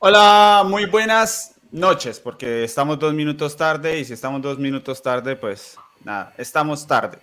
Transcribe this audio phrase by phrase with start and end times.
[0.00, 5.34] Hola, muy buenas noches, porque estamos dos minutos tarde y si estamos dos minutos tarde,
[5.34, 7.18] pues nada, estamos tarde.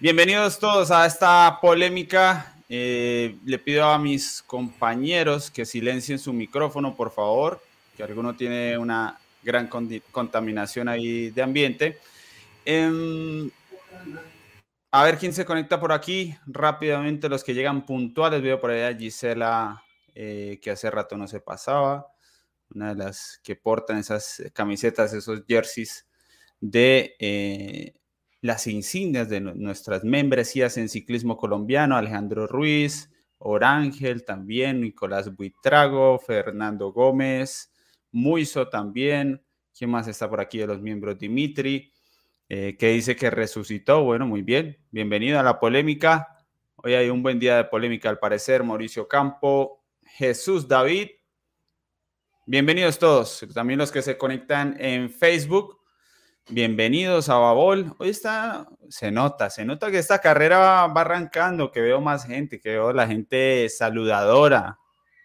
[0.00, 2.52] Bienvenidos todos a esta polémica.
[2.68, 7.62] Eh, le pido a mis compañeros que silencien su micrófono, por favor,
[7.96, 9.68] que alguno tiene una gran
[10.10, 12.00] contaminación ahí de ambiente.
[12.64, 13.48] Em,
[14.90, 16.36] a ver quién se conecta por aquí.
[16.44, 18.42] Rápidamente los que llegan puntuales.
[18.42, 19.80] Veo por ahí a Gisela,
[20.12, 22.08] eh, que hace rato no se pasaba.
[22.74, 26.06] Una de las que portan esas camisetas, esos jerseys
[26.60, 27.94] de eh,
[28.40, 31.96] las insignias de nuestras membresías en ciclismo colombiano.
[31.96, 37.72] Alejandro Ruiz, Orángel también, Nicolás Buitrago, Fernando Gómez,
[38.12, 39.42] Muiso también.
[39.76, 41.18] ¿Quién más está por aquí de los miembros?
[41.18, 41.92] Dimitri.
[42.48, 44.04] Eh, que dice que resucitó.
[44.04, 44.78] Bueno, muy bien.
[44.90, 46.28] Bienvenido a la polémica.
[46.76, 48.62] Hoy hay un buen día de polémica al parecer.
[48.62, 51.08] Mauricio Campo, Jesús David.
[52.48, 53.44] Bienvenidos todos.
[53.52, 55.80] También los que se conectan en Facebook.
[56.48, 57.92] Bienvenidos a Babol.
[57.98, 62.60] Hoy está, se nota, se nota que esta carrera va arrancando, que veo más gente,
[62.60, 64.78] que veo la gente saludadora,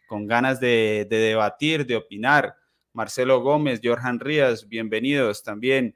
[0.07, 2.55] con ganas de, de debatir, de opinar.
[2.91, 5.95] Marcelo Gómez, Jorjan Rías, bienvenidos también.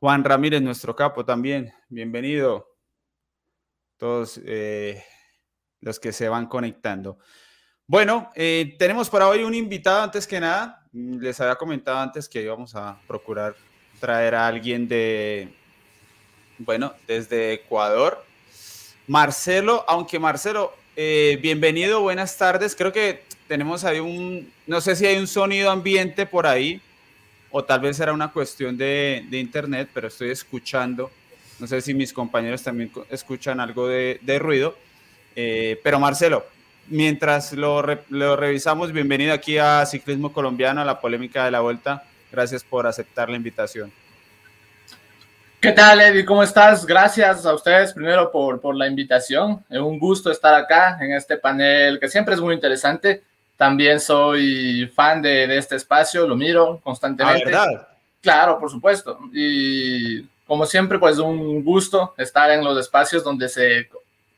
[0.00, 2.76] Juan Ramírez, nuestro capo también, bienvenido.
[3.96, 5.02] Todos eh,
[5.80, 7.20] los que se van conectando.
[7.88, 10.82] Bueno, eh, tenemos para hoy un invitado antes que nada.
[10.92, 13.54] Les había comentado antes que íbamos a procurar
[14.00, 15.48] traer a alguien de,
[16.58, 18.24] bueno, desde Ecuador.
[19.06, 22.74] Marcelo, aunque Marcelo, eh, bienvenido, buenas tardes.
[22.74, 26.80] Creo que tenemos ahí un, no sé si hay un sonido ambiente por ahí
[27.52, 31.08] o tal vez era una cuestión de, internet, pero estoy escuchando,
[31.60, 34.76] no sé si mis compañeros también escuchan algo de, ruido,
[35.36, 36.44] eh, pero Marcelo,
[36.88, 42.04] mientras lo, lo, revisamos, bienvenido aquí a Ciclismo Colombiano, a la polémica de la vuelta,
[42.30, 43.92] gracias por aceptar la invitación.
[45.60, 46.24] ¿Qué tal, Eddie?
[46.24, 46.86] ¿Cómo estás?
[46.86, 49.64] Gracias a ustedes primero por, por la invitación.
[49.68, 53.24] Es un gusto estar acá en este panel que siempre es muy interesante.
[53.56, 57.42] También soy fan de, este espacio, lo miro constantemente.
[57.42, 57.88] Ah, ¿verdad?
[58.20, 59.18] Claro, por supuesto.
[59.32, 63.88] Y como siempre, pues un gusto estar en los espacios donde se,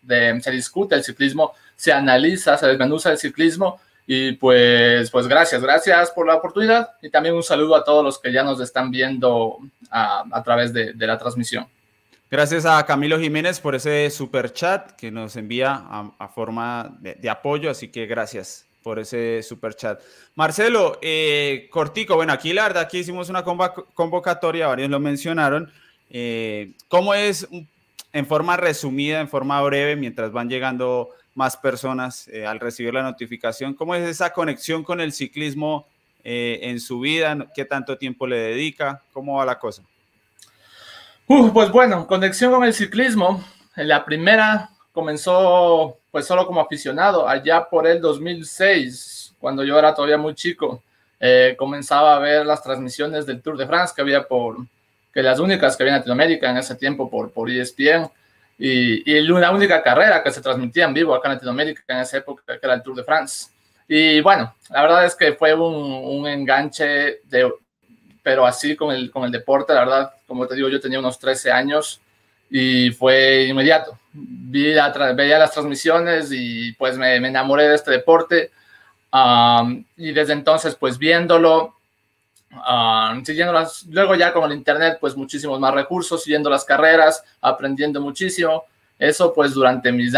[0.06, 3.80] se discute el ciclismo, se analiza, se desmenuza el ciclismo.
[4.06, 8.18] Y pues, pues gracias, gracias por la oportunidad y también un saludo a todos los
[8.18, 9.58] que ya nos están viendo
[9.90, 11.66] a, través de, la transmisión.
[12.30, 15.84] Gracias a Camilo Jiménez por ese super chat que nos envía
[16.18, 20.00] a, forma de apoyo, así que gracias por ese super chat.
[20.34, 25.70] Marcelo, eh, cortico, bueno, aquí la verdad, aquí hicimos una convocatoria, varios lo mencionaron.
[26.08, 27.46] Eh, ¿Cómo es,
[28.14, 33.02] en forma resumida, en forma breve, mientras van llegando más personas eh, al recibir la
[33.02, 35.86] notificación, cómo es esa conexión con el ciclismo
[36.30, 37.46] en su vida?
[37.54, 39.00] ¿Qué tanto tiempo le dedica?
[39.14, 39.82] ¿Cómo va la cosa?
[41.26, 43.42] pues bueno, conexión con el ciclismo.
[43.76, 50.18] La primera comenzó pues solo como aficionado, allá por el 2006, cuando yo era todavía
[50.18, 50.82] muy chico,
[51.20, 54.56] eh, comenzaba a ver las transmisiones del Tour de France que había por,
[55.12, 58.10] que las únicas que había en Latinoamérica en ese tiempo por, por ESPN,
[58.58, 62.18] y, y la única carrera que se transmitía en vivo acá en Latinoamérica en esa
[62.18, 63.50] época, que era el Tour de France.
[63.86, 67.50] Y bueno, la verdad es que fue un, un enganche, de,
[68.22, 71.18] pero así con el, con el deporte, la verdad, como te digo, yo tenía unos
[71.18, 72.00] 13 años
[72.50, 73.98] y fue inmediato.
[74.12, 74.74] Vi
[75.14, 78.50] veía las transmisiones y pues me, enamoré de este deporte.
[79.96, 81.77] y desde entonces, pues viéndolo,
[83.24, 88.00] siguiendo las, luego ya con el internet, pues muchísimos más recursos, siguiendo las carreras, aprendiendo
[88.00, 88.64] muchísimo.
[88.98, 90.12] Eso pues durante mis,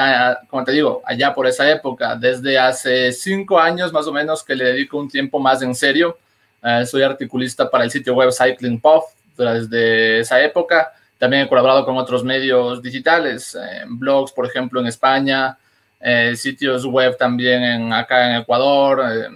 [0.49, 4.55] como te digo, allá por esa época, desde hace cinco años más o menos que
[4.55, 6.17] le dedico un tiempo más en serio.
[6.63, 9.05] Eh, soy articulista para el sitio web Cycling Puff
[9.37, 14.87] desde esa época también he colaborado con otros medios digitales, eh, blogs, por ejemplo, en
[14.87, 15.59] España,
[16.01, 19.03] eh, sitios web también en, acá en Ecuador.
[19.07, 19.29] Eh,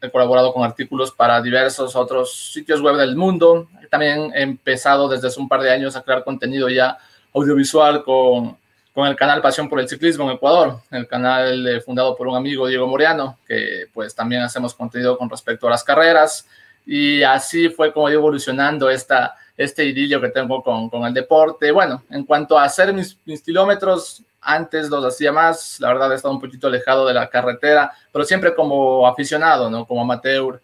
[0.00, 3.68] he, colaborado con artículos para diversos otros sitios web del mundo.
[3.90, 6.98] También he empezado desde hace un par de años a crear contenido ya
[7.34, 8.56] audiovisual con,
[8.92, 12.66] con el canal Pasión por el Ciclismo en Ecuador, el canal fundado por un amigo,
[12.66, 16.46] Diego Moriano, que pues también hacemos contenido con respecto a las carreras.
[16.86, 21.70] Y así fue como evolucionando esta este idilio que tengo con, con el deporte.
[21.70, 26.34] Bueno, en cuanto a hacer mis, kilómetros, antes los hacía más, la verdad he estado
[26.34, 29.86] un poquito alejado de la carretera, pero siempre como aficionado, ¿no?
[29.86, 30.60] Como amateur.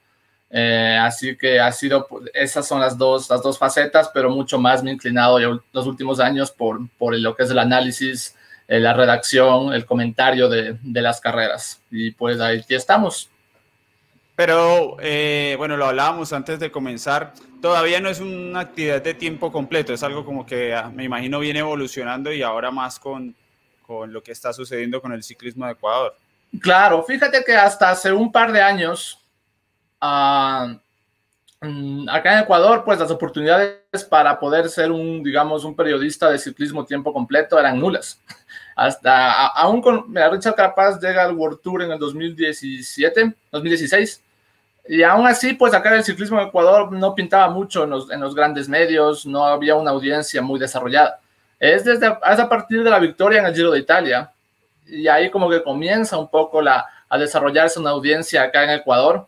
[0.49, 4.83] Eh, así que ha sido, esas son las dos, las dos facetas, pero mucho más
[4.83, 5.39] me he inclinado
[5.73, 8.35] los últimos años por, por lo que es el análisis,
[8.69, 11.83] eh, la redacción, el comentario de, de, las carreras.
[11.91, 13.29] Y pues ahí estamos.
[14.37, 17.33] Pero eh, bueno, lo hablábamos antes de comenzar,
[17.63, 21.41] todavía no es una actividad de tiempo completo, es algo como que ah, me imagino
[21.41, 23.35] viene evolucionando y ahora más con,
[23.87, 26.15] con lo que está sucediendo con el ciclismo de Ecuador.
[26.61, 29.19] Claro, fíjate que hasta hace un par de años,
[30.01, 30.77] uh,
[32.09, 36.85] acá en Ecuador, pues las oportunidades para poder ser un, digamos, un periodista de ciclismo
[36.85, 38.21] tiempo completo eran nulas.
[38.77, 44.23] Hasta, aún con, mira, Richard Capaz llega al World Tour en el 2017, 2016,
[44.89, 48.21] y aún así, pues acá el ciclismo en Ecuador no pintaba mucho en los, en
[48.21, 51.21] los grandes medios, no había una audiencia muy desarrollada.
[51.59, 54.31] Es desde es a partir de la victoria en el Giro de Italia,
[54.87, 59.27] y ahí como que comienza un poco la, a desarrollarse una audiencia acá en Ecuador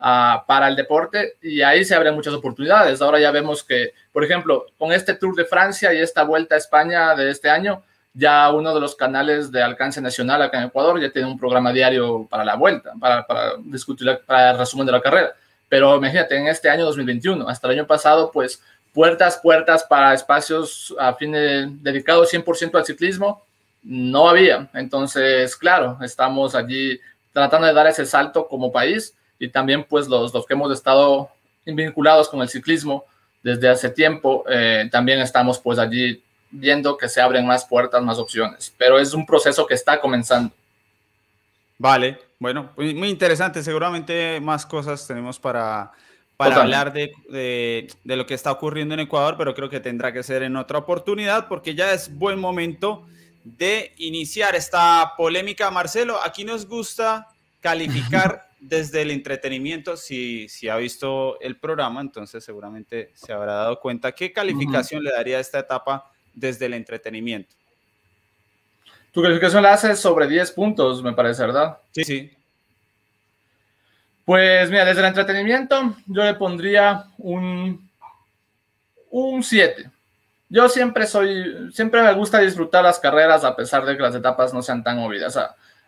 [0.00, 3.00] uh, para el deporte y ahí se abren muchas oportunidades.
[3.02, 6.58] Ahora ya vemos que, por ejemplo, con este Tour de Francia y esta vuelta a
[6.58, 7.82] España de este año,
[8.14, 11.72] ya uno de los canales de alcance nacional acá en Ecuador ya tiene un programa
[11.72, 15.32] diario para la vuelta, para, para discutir, para el resumen de la carrera.
[15.68, 18.62] Pero imagínate, en este año 2021, hasta el año pasado, pues
[18.92, 23.42] puertas, puertas para espacios a fin de, dedicados 100% al ciclismo,
[23.82, 24.70] no había.
[24.74, 27.00] Entonces, claro, estamos allí
[27.32, 31.30] tratando de dar ese salto como país y también pues los, los que hemos estado
[31.64, 33.04] vinculados con el ciclismo
[33.42, 38.18] desde hace tiempo, eh, también estamos pues allí viendo que se abren más puertas, más
[38.18, 40.54] opciones, pero es un proceso que está comenzando.
[41.78, 45.92] Vale, bueno, muy interesante, seguramente más cosas tenemos para,
[46.50, 50.12] para hablar de, de, de, lo que está ocurriendo en Ecuador, pero creo que tendrá
[50.12, 53.06] que ser en otra oportunidad porque ya es buen momento
[53.44, 55.70] de iniciar esta polémica.
[55.70, 57.28] Marcelo, aquí nos gusta
[57.60, 59.96] calificar desde el entretenimiento.
[59.96, 64.12] Si, si ha visto el programa, entonces seguramente se habrá dado cuenta.
[64.12, 65.08] ¿Qué calificación uh -huh.
[65.08, 67.54] le daría a esta etapa desde el entretenimiento?
[69.12, 71.78] Tu calificación la haces sobre 10 puntos, me parece, ¿verdad?
[71.90, 72.30] Sí, sí.
[74.24, 77.90] Pues mira, desde el entretenimiento yo le pondría un,
[79.10, 79.90] un 7.
[80.48, 84.52] Yo siempre soy, siempre me gusta disfrutar las carreras a pesar de que las etapas
[84.52, 85.36] no sean tan movidas.
[85.36, 85.40] O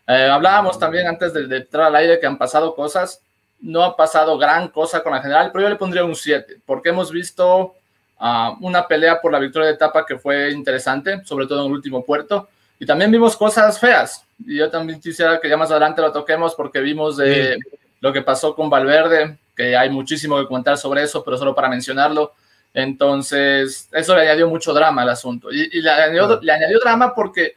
[0.07, 3.23] eh, hablábamos también antes de, de, entrar al aire que han pasado cosas,
[3.61, 6.91] no ha pasado gran cosa con la general, pero yo le pondría un 7, porque
[6.91, 7.75] hemos visto
[8.21, 11.73] uh, una pelea por la victoria de etapa que fue interesante, sobre todo en el
[11.73, 12.49] último puerto,
[12.79, 16.55] y también vimos cosas feas, y yo también quisiera que ya más adelante lo toquemos
[16.55, 17.59] porque vimos de.
[18.05, 21.71] Lo que pasó con Valverde, que hay muchísimo que contar sobre eso, pero solo para
[21.71, 22.35] mencionarlo,
[22.75, 25.51] entonces, eso le añadió mucho drama al asunto.
[25.51, 26.43] Y, y le, añadió, claro.
[26.43, 27.57] le, añadió, drama porque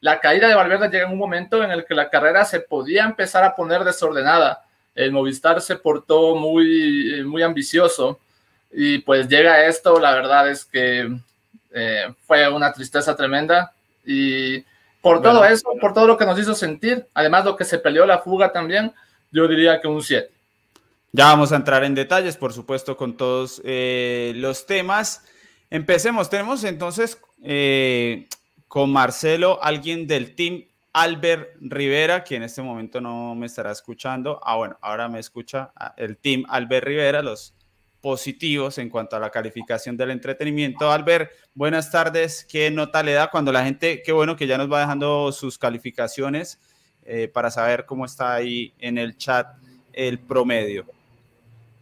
[0.00, 3.04] la caída de Valverde llega en un momento en el que la carrera se podía
[3.04, 4.64] empezar a poner desordenada.
[4.92, 8.18] El Movistar se portó muy, muy ambicioso.
[8.72, 11.16] Y pues llega esto, la verdad es que
[11.70, 13.72] eh, fue una tristeza tremenda.
[14.04, 14.62] Y
[15.00, 17.78] por bueno, todo eso, por todo lo que nos hizo sentir, además lo que se
[17.78, 18.92] peleó la fuga también,
[19.36, 20.30] yo diría que un 7.
[21.12, 25.24] Ya vamos a entrar en detalles, por supuesto, con todos eh, los temas.
[25.68, 26.30] Empecemos.
[26.30, 28.28] Tenemos entonces eh,
[28.66, 34.40] con Marcelo, alguien del team Albert Rivera, que en este momento no me estará escuchando.
[34.42, 37.54] Ah, bueno, ahora me escucha ah, el team Albert Rivera, los
[38.00, 40.90] positivos en cuanto a la calificación del entretenimiento.
[40.90, 42.46] Albert, buenas tardes.
[42.50, 45.58] ¿Qué nota le da cuando la gente, qué bueno que ya nos va dejando sus
[45.58, 46.58] calificaciones
[47.06, 49.56] eh, para saber cómo está ahí en el chat
[49.92, 50.84] el promedio?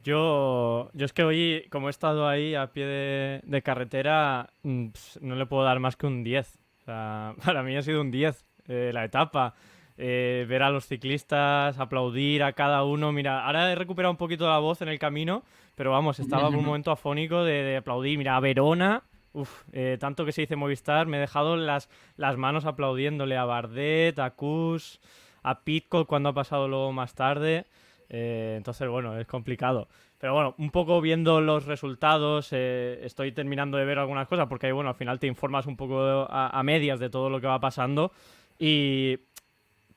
[0.04, 4.88] Yo, yo es que hoy, como he estado ahí a pie de, de carretera, mm,
[5.22, 6.58] no le puedo dar más que un 10.
[6.82, 9.54] O sea, para mí ha sido un 10 eh, la etapa.
[9.96, 13.12] Eh, ver a los ciclistas, aplaudir a cada uno.
[13.12, 15.44] Mira, ahora he recuperado un poquito la voz en el camino,
[15.76, 18.18] pero vamos, estaba en un momento afónico de, de aplaudir.
[18.18, 22.36] Mira, a Verona, uf, eh, tanto que se dice Movistar, me he dejado las, las
[22.36, 25.00] manos aplaudiéndole a Bardet, a Kuss,
[25.44, 27.66] a Pitcock cuando ha pasado luego más tarde.
[28.08, 29.88] Eh, entonces, bueno, es complicado.
[30.18, 34.72] Pero bueno, un poco viendo los resultados, eh, estoy terminando de ver algunas cosas porque,
[34.72, 37.60] bueno, al final te informas un poco a, a, medias de todo lo que va
[37.60, 38.10] pasando
[38.58, 39.18] y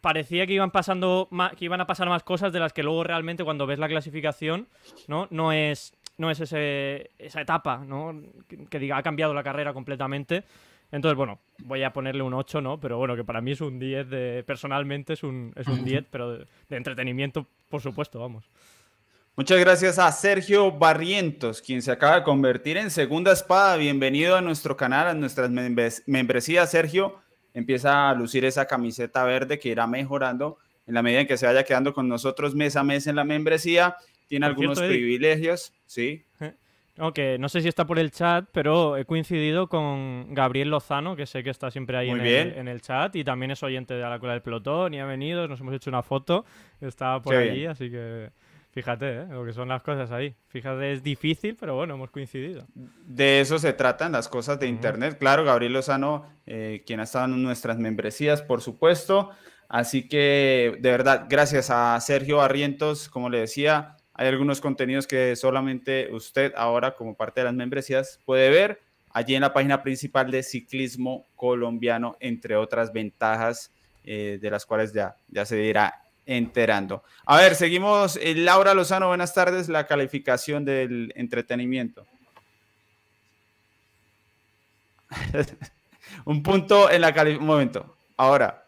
[0.01, 3.03] parecía que iban pasando más, que iban a pasar más cosas de las que luego
[3.03, 4.67] realmente cuando ves la clasificación,
[5.07, 5.27] ¿no?
[5.31, 8.19] No es no es ese, esa etapa, ¿no?
[8.47, 10.43] Que, que diga ha cambiado la carrera completamente.
[10.91, 12.79] Entonces, bueno, voy a ponerle un 8, ¿no?
[12.79, 14.43] Pero bueno, que para mí es un 10 de.
[14.45, 18.49] Personalmente es un, es un 10, pero de, de, entretenimiento, por supuesto, vamos.
[19.35, 23.77] Muchas gracias a Sergio Barrientos, quien se acaba de convertir en segunda espada.
[23.77, 25.51] Bienvenido a nuestro canal, a nuestras
[26.07, 26.71] membresías.
[26.71, 27.19] Sergio
[27.53, 31.45] empieza a lucir esa camiseta verde que irá mejorando en la medida en que se
[31.45, 33.97] vaya quedando con nosotros mes a mes en la membresía.
[34.27, 36.23] Tiene por algunos cierto, privilegios, sí.
[36.97, 41.15] No, que no sé si está por el chat, pero he coincidido con Gabriel Lozano,
[41.15, 43.93] que sé que está siempre ahí en el, en el, chat, y también es oyente
[43.93, 46.45] de la cola del pelotón y ha venido, nos hemos hecho una foto,
[46.81, 47.71] estaba por Qué allí, bien.
[47.71, 48.31] así que
[48.77, 49.25] Fíjate, ¿eh?
[49.31, 50.35] lo que son las cosas ahí.
[50.49, 52.67] Fíjate, es difícil, pero bueno, hemos coincidido.
[52.75, 55.17] De eso se tratan las cosas de Internet.
[55.17, 59.31] Claro, Gabriel Lozano, eh, quien ha estado en nuestras membresías, por supuesto.
[59.67, 65.35] Así que, de verdad, gracias a Sergio Barrientos, como le decía, hay algunos contenidos que
[65.35, 68.81] solamente usted ahora, como parte de las membresías, puede ver
[69.11, 73.71] allí en la página principal de Ciclismo Colombiano, entre otras ventajas
[74.03, 77.03] eh, de las cuales ya, ya se dirá enterando.
[77.25, 78.17] A ver, seguimos.
[78.17, 79.69] Eh, Laura Lozano, buenas tardes.
[79.69, 82.07] La calificación del entretenimiento.
[86.25, 87.47] Un punto en la calificación.
[87.49, 87.95] Un momento.
[88.17, 88.66] Ahora,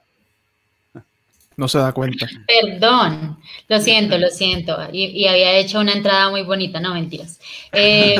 [1.59, 2.27] no se da cuenta.
[2.47, 3.37] Perdón,
[3.67, 4.77] lo siento, lo siento.
[4.93, 7.37] Y, había hecho una entrada muy bonita, no mentiras.
[7.73, 8.15] Eh,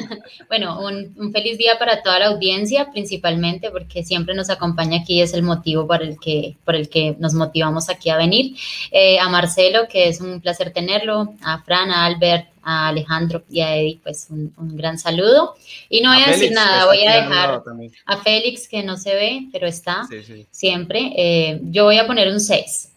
[0.48, 5.32] bueno, un, feliz día para toda la audiencia, principalmente porque siempre nos acompaña aquí, es
[5.32, 8.54] el motivo por el que, por el que nos motivamos aquí a venir.
[8.90, 13.60] Eh, a Marcelo, que es un placer tenerlo, a Fran, a Albert, a Alejandro y
[13.60, 15.54] a Eddie, pues un, gran saludo.
[15.88, 17.62] Y no voy a, decir nada, voy a dejar
[18.06, 20.08] a Félix, que no se ve, pero está
[20.50, 21.12] siempre.
[21.16, 22.92] Eh, yo voy a poner un 6.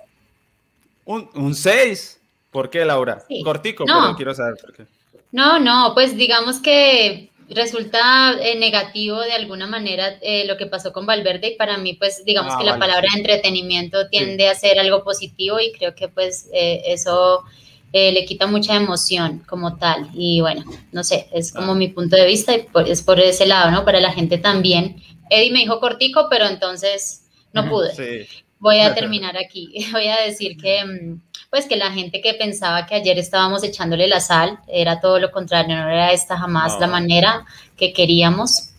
[1.05, 2.19] ¿Un 6?
[2.51, 3.23] ¿Por qué, Laura?
[3.43, 4.85] Cortico, pero quiero saber por qué.
[5.31, 10.91] No, no, pues digamos que resulta eh, negativo de alguna manera eh, lo que pasó
[10.91, 14.79] con Valverde y para mí pues digamos ah, que la palabra entretenimiento tiende a ser
[14.79, 17.45] algo positivo y creo que pues eso
[17.93, 20.09] eh, le quita mucha emoción como tal.
[20.13, 23.71] Y bueno, no sé, es como mi punto de vista y es por ese lado,
[23.71, 23.85] ¿no?
[23.85, 25.01] Para la gente también.
[25.29, 28.27] Eddie me dijo cortico, pero entonces no pude.
[28.59, 29.87] Voy a terminar aquí.
[29.91, 34.07] Voy a decir que, mm, pues que la gente que pensaba que ayer estábamos echándole
[34.07, 37.45] la sal, era todo lo contrario, no era esta jamás la manera
[37.77, 38.71] que queríamos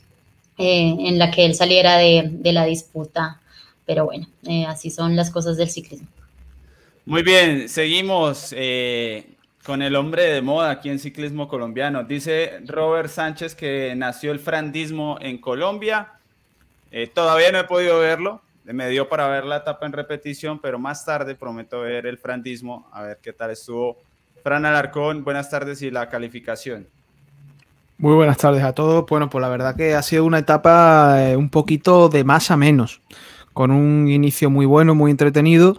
[0.58, 3.40] eh, en la que él saliera de, la disputa.
[3.86, 6.08] Pero bueno, eh, así son las cosas del ciclismo.
[7.08, 9.30] Muy bien, seguimos eh,
[9.64, 12.04] con el hombre de moda aquí en ciclismo colombiano.
[12.04, 16.12] Dice Robert Sánchez que nació el frandismo en Colombia.
[16.90, 18.42] Eh, todavía no he podido verlo.
[18.64, 22.86] Me dio para ver la etapa en repetición, pero más tarde prometo ver el frandismo,
[22.92, 23.96] a ver qué tal estuvo.
[24.42, 26.86] Fran Alarcón, buenas tardes y la calificación.
[27.96, 29.06] Muy buenas tardes a todos.
[29.08, 32.58] Bueno, pues la verdad que ha sido una etapa eh, un poquito de más a
[32.58, 33.00] menos,
[33.54, 35.78] con un inicio muy bueno, muy entretenido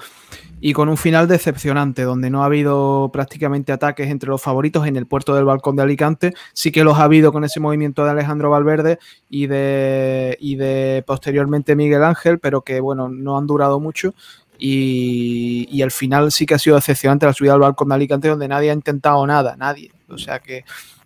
[0.61, 4.95] y con un final decepcionante, donde no ha habido prácticamente ataques entre los favoritos en
[4.95, 6.33] el puerto del balcón de Alicante.
[6.53, 8.99] Sí que los ha habido con ese movimiento de Alejandro Valverde
[9.29, 14.13] y de, y de posteriormente Miguel Ángel, pero que bueno, no han durado mucho.
[14.57, 18.49] Y, el final sí que ha sido decepcionante la subida al balcón de Alicante, donde
[18.49, 19.91] nadie ha intentado nada, nadie.
[20.09, 20.65] O sea que,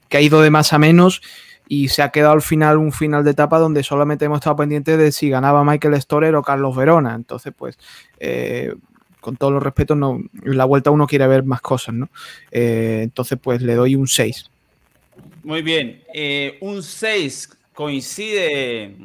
[0.09, 1.21] que ha ido de más a menos
[1.67, 4.97] y se ha quedado al final un final de etapa donde solamente hemos estado pendientes
[4.97, 7.13] de si ganaba Michael Storer o Carlos Verona.
[7.13, 7.77] Entonces, pues,
[8.19, 8.73] eh,
[9.23, 12.09] con todos los respetos, no, en la vuelta uno quiere ver más cosas, ¿no?
[12.51, 14.51] Eh, entonces, pues le doy un 6.
[15.43, 16.03] Muy bien.
[16.13, 18.97] Eh, un 6 coincide.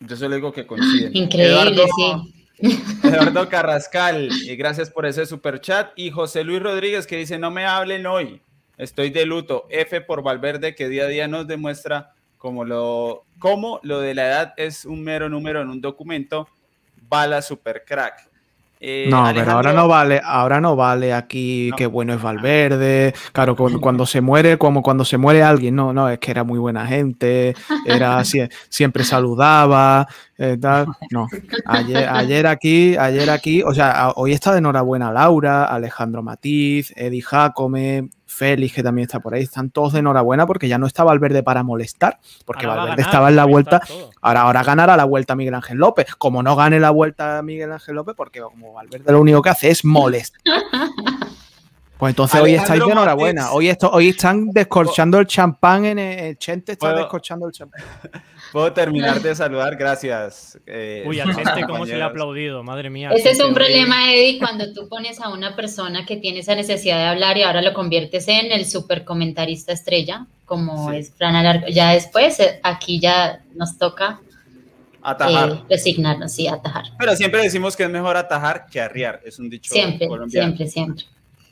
[0.00, 1.10] Yo solo digo que coincide.
[1.12, 2.34] Increíble, sí.
[3.02, 5.90] Eduardo Carrascal, y gracias por ese super chat.
[5.94, 8.40] Y José Luis Rodríguez que dice: No me hablen hoy,
[8.78, 9.66] estoy de luto.
[9.68, 14.26] F por Valverde, que día a día nos demuestra cómo lo, cómo lo de la
[14.26, 16.48] edad es un mero número en un documento.
[17.10, 18.33] Bala super crack.
[18.86, 23.14] Eh, no, pero ahora no vale, ahora no vale aquí qué bueno es Valverde.
[23.32, 26.58] Claro, cuando, se muere, como cuando se muere alguien, no, no, es que era muy
[26.58, 27.54] buena gente,
[27.86, 28.22] era
[28.68, 30.58] siempre saludaba, eh,
[31.10, 31.28] No,
[31.64, 37.22] ayer, ayer aquí, ayer aquí, o sea, hoy está de enhorabuena Laura, Alejandro Matiz, Eddie
[37.22, 41.04] Jacome, Félix, que también está por ahí, están todos de enhorabuena porque ya no está
[41.04, 43.80] Valverde para molestar, porque Valverde estaba en la vuelta,
[44.20, 47.94] ahora, ahora ganará la vuelta Miguel Ángel López, como no gane la vuelta Miguel Ángel
[47.94, 50.40] López, porque como Valverde lo único que hace es molestar.
[52.04, 53.52] Pues entonces hoy estáis de enhorabuena.
[53.52, 57.82] Hoy, esto, hoy están descorchando el champán en el, Chente está descorchando el champán.
[58.52, 60.58] Puedo terminar de saludar, gracias.
[60.66, 63.08] Eh, Uy, al Chente, cómo se le ha aplaudido, madre mía.
[63.10, 66.98] Ese es un problema, Eddie, cuando tú pones a una persona que tiene esa necesidad
[66.98, 71.68] de hablar y ahora lo conviertes en el super comentarista estrella, como es Fran Alarco.
[71.68, 74.20] Ya después, eh, aquí ya nos toca
[75.00, 75.52] atajar.
[75.52, 76.84] Eh, resignarnos, sí, atajar.
[76.98, 81.06] Pero siempre decimos que es mejor atajar que arriar, es un dicho siempre, Siempre, siempre.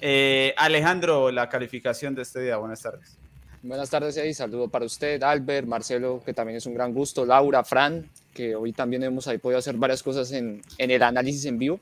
[0.05, 2.57] Eh, Alejandro, la calificación de este día.
[2.57, 3.17] Buenas tardes.
[3.63, 7.63] Buenas tardes, y saludo para usted, Albert, Marcelo, que también es un gran gusto, Laura,
[7.63, 11.59] Fran, que hoy también hemos ahí podido hacer varias cosas en, en el análisis en
[11.59, 11.79] vivo.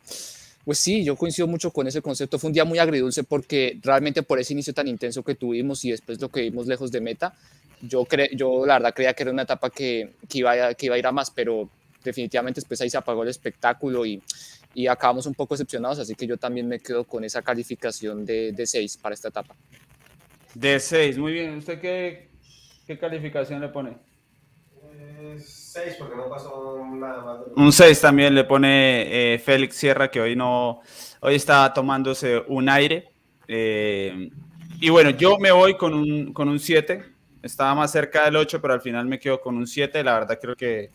[0.67, 2.39] Pues sí, yo coincido mucho con ese concepto.
[2.39, 5.93] Fue un día muy agridulce porque realmente por ese inicio tan intenso que tuvimos y
[5.93, 7.33] después lo que vimos lejos de meta,
[7.81, 10.85] yo, cre yo la verdad creía que era una etapa que, que, iba a, que
[10.85, 11.71] iba a ir a más, pero
[12.05, 14.23] definitivamente después ahí se apagó el espectáculo y,
[14.75, 18.53] y acabamos un poco decepcionados, así que yo también me quedo con esa calificación de,
[18.53, 19.57] de 6 para esta etapa.
[20.55, 21.59] De 6, muy bien.
[21.59, 22.31] ¿Usted qué,
[22.87, 23.97] qué calificación le pone?
[25.37, 27.39] 6 eh, porque no pasó nada más.
[27.57, 30.81] Un 6 también le pone eh, Félix Sierra, que hoy no,
[31.21, 33.09] hoy está tomándose un aire.
[33.47, 34.31] Eh,
[34.81, 37.05] y bueno, yo me voy con un, con un 7.
[37.43, 40.03] Estaba más cerca del 8, pero al final me quedo con un 7.
[40.03, 40.91] La verdad creo que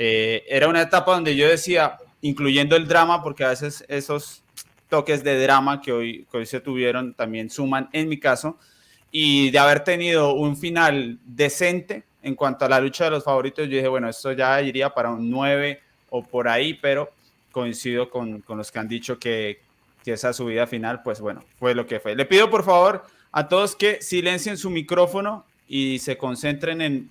[0.00, 4.42] era una etapa donde yo decía, incluyendo el drama, porque a veces esos
[4.88, 8.58] toques de drama que hoy, que hoy se tuvieron también suman en mi caso.
[9.10, 13.66] Y de haber tenido un final decente, en cuanto a la lucha de los favoritos,
[13.68, 17.10] yo dije, bueno, esto ya iría para un 9 o por ahí, pero
[17.52, 19.60] coincido con, con los que han dicho que,
[20.04, 22.14] que, esa subida final, pues bueno, fue lo que fue.
[22.14, 27.10] Le pido por favor a todos que silencien su micrófono y se concentren en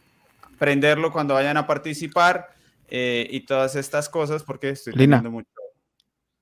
[0.60, 2.50] prenderlo cuando vayan a participar
[2.88, 5.50] eh, y todas estas cosas, porque estoy Lina, mucho.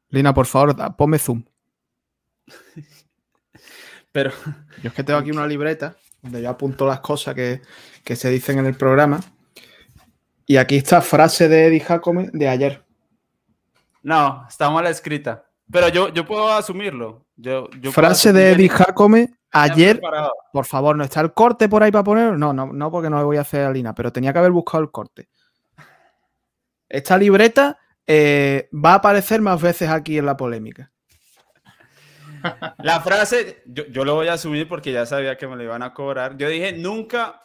[0.10, 1.44] Lina, por favor, ponme zoom.
[4.12, 4.32] pero
[4.82, 7.62] yo es que tengo aquí una libreta donde yo apunto las cosas que,
[8.04, 9.20] que se dicen en el programa.
[10.46, 12.86] Y aquí está frase de Eddie Jacome de ayer.
[14.04, 15.46] No, está mal escrita.
[15.72, 17.26] Pero yo, yo puedo asumirlo.
[17.36, 20.00] Yo, frase de Eddie Jacome ayer.
[20.54, 22.38] Por favor, ¿no está el corte por ahí para ponerlo?
[22.38, 24.52] No, no, no, porque no le voy a hacer a Lina, pero tenía que haber
[24.52, 25.30] buscado el corte.
[26.90, 30.92] Esta libreta eh, va a aparecer más veces aquí en la polémica.
[32.78, 35.82] La frase, yo, yo, lo voy a asumir porque ya sabía que me lo iban
[35.82, 36.38] a cobrar.
[36.38, 37.42] Yo dije, nunca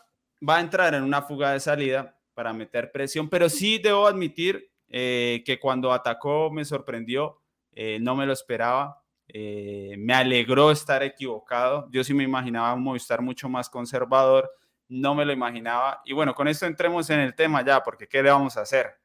[0.47, 4.70] va a entrar en una fuga de salida para meter presión, pero sí debo admitir
[4.88, 7.40] eh, que cuando atacó me sorprendió,
[7.73, 13.23] eh, no me lo esperaba, me alegró estar equivocado, yo sí me imaginaba un Movistar
[13.23, 14.50] mucho más conservador,
[14.88, 18.25] no me lo imaginaba, y bueno, con esto entremos en el tema ya, porque ¿qué
[18.25, 19.00] le vamos a hacer?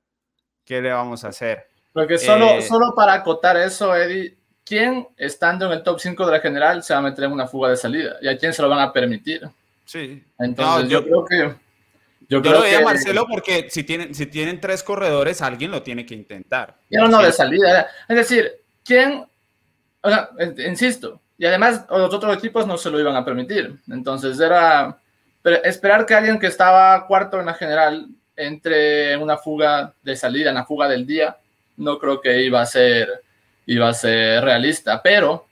[0.65, 1.67] ¿Qué le vamos a hacer?
[1.93, 6.39] Porque solo, solo para acotar eso, Eddie, ¿quién estando en el top 5 de la
[6.41, 8.17] general se va a meter en una fuga de salida?
[8.21, 9.47] ¿Y a quién se lo van a permitir?
[9.85, 10.23] Sí.
[10.39, 11.55] Entonces, yo, creo que.
[12.27, 16.15] Yo, creo que, Marcelo porque si tienen, si tienen tres corredores, alguien lo tiene que
[16.15, 16.75] intentar.
[16.89, 17.87] Ya no de salida.
[18.09, 18.51] Es decir,
[18.83, 19.25] ¿quién?
[20.01, 20.29] O sea,
[20.67, 23.79] insisto, y además los otros equipos no se lo iban a permitir.
[23.89, 24.97] Entonces era
[25.63, 30.49] esperar que alguien que estaba cuarto en la general entre en una fuga de salida,
[30.49, 31.37] en la fuga del día,
[31.77, 33.09] no creo que iba a ser,
[33.65, 35.01] iba a ser realista.
[35.01, 35.45] Pero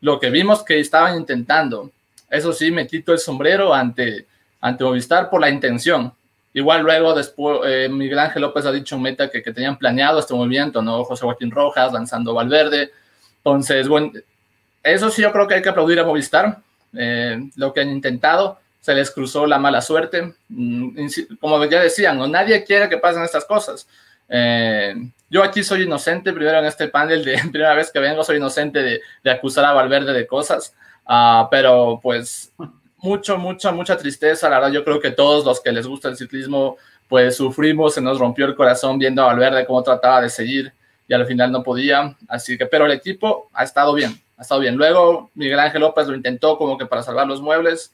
[0.00, 1.90] lo que vimos que estaban intentando
[2.30, 4.26] eso sí, me quito el sombrero ante,
[4.60, 6.12] ante Movistar por la intención.
[6.52, 10.18] Igual luego después eh, Miguel Ángel López ha dicho en Meta que, que, tenían planeado
[10.18, 11.04] este movimiento, ¿no?
[11.04, 12.90] José Joaquín Rojas lanzando Valverde.
[13.38, 14.12] Entonces, bueno,
[14.82, 16.58] eso sí yo creo que hay que aplaudir a Movistar,
[16.94, 18.58] eh, lo que han intentado.
[18.86, 20.32] Se les cruzó la mala suerte.
[20.48, 20.96] Mm,
[21.40, 22.28] como ya decían, ¿no?
[22.28, 23.88] nadie quiere que pasen estas cosas.
[24.28, 24.94] Eh,
[25.28, 28.84] yo aquí soy inocente, primero en este panel, de primera vez que vengo, soy inocente
[28.84, 30.72] de, de acusar a Valverde de cosas.
[31.04, 32.52] Ah, pero pues
[32.98, 34.48] mucho, mucha, mucha tristeza.
[34.48, 36.76] La verdad, yo creo que todos los que les gusta el ciclismo,
[37.08, 40.72] pues sufrimos, se nos rompió el corazón viendo a Valverde cómo trataba de seguir
[41.08, 42.16] y al final no podía.
[42.28, 44.76] Así que, pero el equipo ha estado bien, ha estado bien.
[44.76, 47.90] Luego Miguel Ángel López lo intentó como que para salvar los muebles.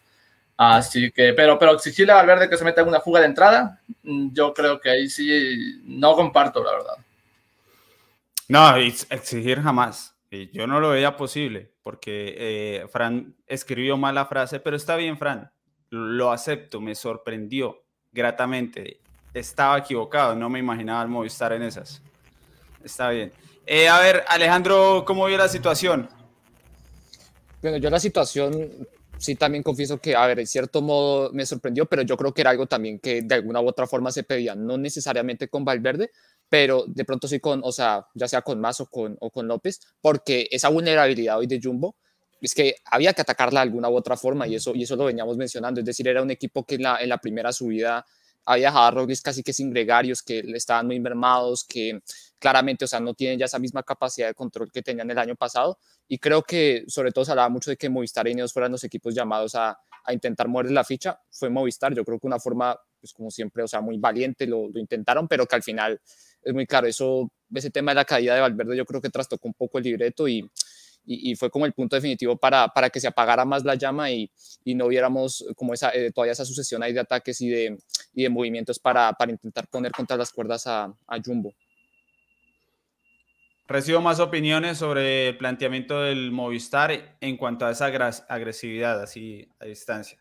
[0.70, 3.81] Así que, pero, pero exigirle a Valverde que se meta en una fuga de entrada,
[4.03, 6.96] mm, yo creo que ahí sí no comparto, la verdad.
[8.48, 10.12] No, exigir jamás
[10.53, 15.18] yo no lo veía posible porque eh, Fran escribió mal la frase, pero está bien,
[15.18, 15.51] Fran,
[15.90, 19.01] lo acepto, me sorprendió gratamente.
[19.35, 22.03] Estaba equivocado, no me imaginaba el Movistar en esas.
[22.83, 23.33] Está bien.
[23.66, 26.09] Eh, a ver, Alejandro, ¿cómo vio la situación?
[27.61, 28.70] Bueno, yo la situación
[29.23, 32.41] sí también confieso que, a ver, en cierto modo me sorprendió, pero yo creo que
[32.41, 36.11] era algo también que de alguna u otra forma se pedía, no necesariamente con Valverde,
[36.49, 39.47] pero de pronto sí con, o sea, ya sea con Más o con, o con
[39.47, 41.95] López, porque esa vulnerabilidad hoy de Jumbo
[42.41, 45.05] es que había que atacarla de alguna u otra forma y eso, y eso lo
[45.05, 48.05] veníamos mencionando, es decir, era un equipo que en la, en la primera subida
[48.44, 52.00] había dejado a Roglic casi que sin gregarios, que estaban muy mermados, que
[52.38, 55.37] claramente, o sea, no tienen ya esa misma capacidad de control que tenían el año
[55.37, 55.78] pasado.
[56.09, 58.85] Y creo que sobre todo se hablaba mucho de que Movistar y Ineos fueran los
[58.85, 61.20] equipos llamados a, a intentar mover la ficha.
[61.31, 64.68] Fue Movistar, yo creo que una forma, pues como siempre, o sea, muy valiente, lo,
[64.68, 66.00] lo intentaron, pero que al final
[66.42, 66.87] es muy claro.
[66.87, 69.85] Eso, ese tema de la caída de Valverde, yo creo que trastocó un poco el
[69.85, 70.50] libreto y,
[71.05, 74.31] y, fue como el punto definitivo para, para que se apagara más la llama y,
[74.65, 77.79] y no viéramos como esa, eh, todavía esa sucesión ahí de ataques y de,
[78.15, 81.55] y de movimientos para, para, intentar poner contra las cuerdas a, a Jumbo.
[83.67, 87.87] Recibo más opiniones sobre el planteamiento del Movistar en cuanto a esa
[88.29, 90.19] agresividad así a distancia.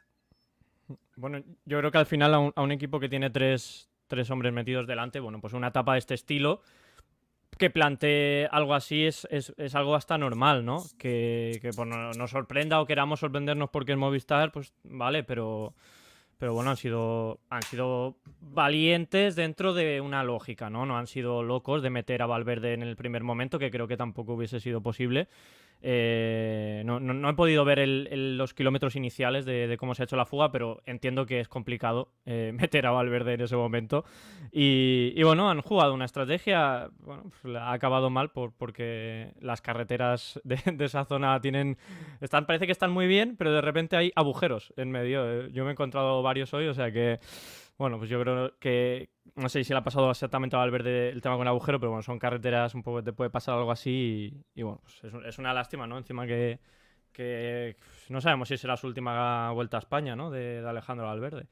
[1.16, 4.30] Bueno, yo creo que al final a un, a un equipo que tiene tres, tres
[4.30, 6.62] hombres metidos delante, bueno, pues una etapa de este estilo,
[7.62, 9.28] que plantee algo así es,
[9.76, 10.84] algo hasta normal, ¿no?
[10.98, 15.76] Que, que pues, nos sorprenda o queramos sorprendernos porque es Movistar, pues vale, pero,
[16.40, 20.88] pero bueno, han sido, han sido valientes dentro de una lógica, ¿no?
[20.88, 23.96] No han sido locos de meter a Valverde en el primer momento, que creo que
[23.96, 25.28] tampoco hubiese sido posible.
[25.84, 30.52] Eh, no, he podido ver los kilómetros iniciales de, cómo se ha hecho la fuga,
[30.52, 34.06] pero entiendo que es complicado eh, meter a Valverde en ese momento.
[34.52, 40.40] Y, bueno, han jugado una estrategia, bueno, pues, ha acabado mal por, porque las carreteras
[40.44, 41.78] de, esa zona tienen,
[42.20, 45.30] están, parece que están muy bien, pero de repente hay agujeros en medio.
[45.30, 47.20] Eh, yo me he encontrado varios hoy, o sea que
[47.82, 51.20] bueno, pues yo creo que, no sé si le ha pasado exactamente a Valverde el
[51.20, 54.40] tema con el agujero, pero bueno, son carreteras un poco te puede pasar algo así
[54.54, 55.98] y, bueno, pues es, una lástima, ¿no?
[55.98, 56.60] Encima que,
[58.10, 60.30] no sabemos si será su última vuelta a España, ¿no?
[60.30, 61.48] De, Alejandro Valverde.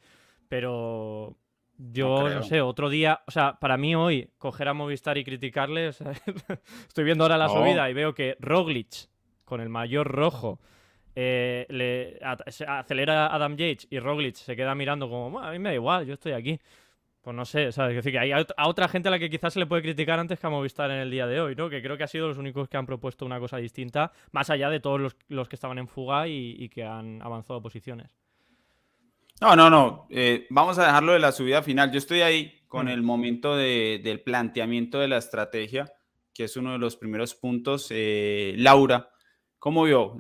[0.48, 1.36] Pero
[1.80, 5.88] yo no, sé, otro día, o sea, para mí hoy coger a Movistar y criticarle,
[6.88, 9.10] estoy viendo ahora la subida y veo que Roglic
[9.46, 10.60] con el mayor rojo
[11.22, 12.18] eh, le
[12.66, 16.14] acelera Adam Yates y Roglic se queda mirando como, a mí me da igual, yo
[16.14, 16.58] estoy aquí.
[17.22, 17.92] Pues no sé, ¿sabes?
[17.92, 20.18] Es decir, que hay a otra gente a la que quizás se le puede criticar
[20.18, 21.70] antes que a Movistar en el día de hoy, ¿no?
[21.70, 24.70] Que creo que ha sido los únicos que han propuesto una cosa distinta, más allá
[24.70, 28.16] de todos los, que estaban en fuga y, que han avanzado posiciones.
[29.42, 30.08] No, no, no.
[30.10, 31.92] Eh, vamos a dejarlo de la subida final.
[31.92, 32.90] Yo estoy ahí con mm.
[32.90, 35.92] el momento del planteamiento de la estrategia,
[36.34, 37.88] que es uno de los primeros puntos.
[37.90, 39.10] Eh, Laura
[39.60, 40.18] ¿Cómo vio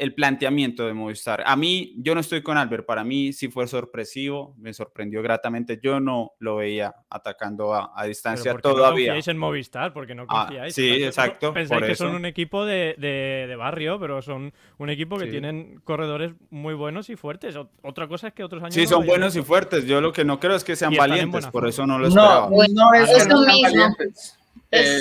[0.00, 1.44] el planteamiento de Movistar?
[1.46, 5.78] A mí, yo no estoy con Albert, para mí sí fue sorpresivo, me sorprendió gratamente,
[5.80, 8.88] yo no lo veía atacando a, distancia ¿Pero todavía.
[8.88, 10.74] No confiáis en Movistar, porque no ah, confiáis.
[10.74, 11.54] sí, exacto.
[11.54, 16.74] Pensáis que son un equipo de, barrio, pero son un equipo que tienen corredores muy
[16.74, 17.56] buenos y fuertes.
[17.82, 18.74] Otra cosa es que otros años...
[18.74, 21.68] Sí, son buenos y fuertes, yo lo que no creo es que sean valientes, por
[21.68, 22.50] eso no lo esperaba.
[22.50, 24.36] No, no es sean valientes.
[24.72, 24.98] Eh,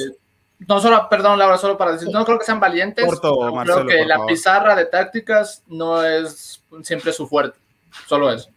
[0.68, 4.26] no solo, perdón Laura, solo para decir, no creo que sean valientes, creo que la
[4.26, 7.58] pizarra de tácticas no es siempre su fuerte,
[8.08, 8.50] solo eso.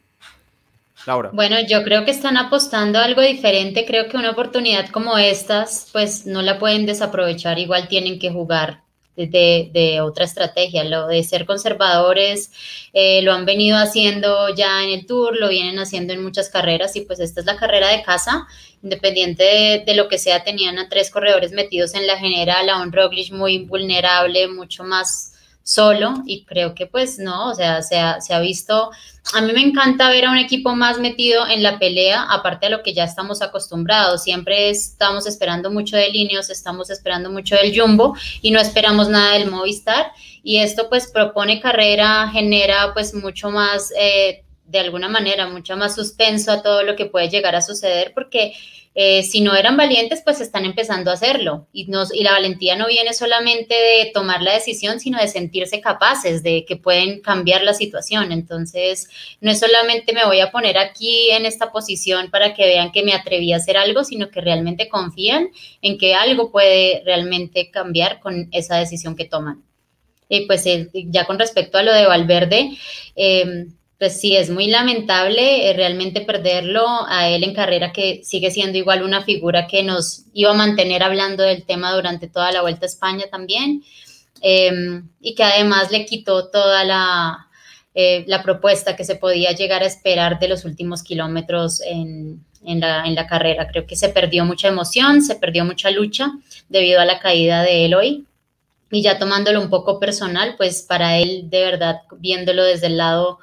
[1.07, 1.31] Laura.
[1.33, 5.89] Bueno, yo creo que están apostando a algo diferente, creo que una oportunidad como estas,
[5.93, 8.82] pues no la pueden desaprovechar, igual tienen que jugar
[9.17, 12.51] de, otra estrategia, lo de ser conservadores,
[12.93, 16.97] eh, lo han venido haciendo ya en el tour, lo vienen haciendo en muchas carreras
[16.97, 18.47] y pues esta es la carrera de casa,
[18.83, 22.93] independiente de, lo que sea, tenían a tres corredores metidos en la general, a un
[22.93, 25.32] Roglic muy vulnerable, mucho más
[25.63, 28.91] solo y creo que pues no, o sea, se ha, se ha visto,
[29.35, 32.71] a mí me encanta ver a un equipo más metido en la pelea, aparte de
[32.71, 37.79] lo que ya estamos acostumbrados, siempre estamos esperando mucho de Líneos, estamos esperando mucho del
[37.79, 43.51] Jumbo y no esperamos nada del Movistar y esto pues propone carrera, genera pues mucho
[43.51, 47.63] más, eh, de alguna manera, mucho más suspenso a todo lo que puede llegar a
[47.63, 48.55] suceder porque
[48.95, 51.67] eh, si no eran valientes, pues están empezando a hacerlo.
[51.73, 51.91] Y,
[52.23, 56.77] la valentía no viene solamente de tomar la decisión, sino de sentirse capaces, de que
[56.77, 58.33] pueden cambiar la situación.
[58.33, 59.09] Entonces,
[59.41, 63.03] no es solamente me voy a poner aquí en esta posición para que vean que
[63.03, 65.49] me atreví a hacer algo, sino que realmente confían
[65.81, 69.65] en que algo puede realmente cambiar con esa decisión que toman.
[70.29, 72.71] Y pues eh, ya con respecto a lo de Valverde,
[73.17, 73.67] eh,
[74.03, 78.77] pues sí, es muy lamentable eh, realmente perderlo a él en carrera, que sigue siendo
[78.77, 82.85] igual una figura que nos iba a mantener hablando del tema durante toda la Vuelta
[82.85, 83.85] a España también,
[84.41, 87.47] em, y que además le quitó toda la,
[87.95, 92.81] eh, la, propuesta que se podía llegar a esperar de los últimos kilómetros en, en,
[92.81, 93.69] la, en la carrera.
[93.69, 96.33] Creo que se perdió mucha emoción, se perdió mucha lucha
[96.69, 98.27] debido a la caída de Eloy.
[98.91, 103.39] Y ya tomándolo un poco personal, pues para él, de verdad, viéndolo desde el lado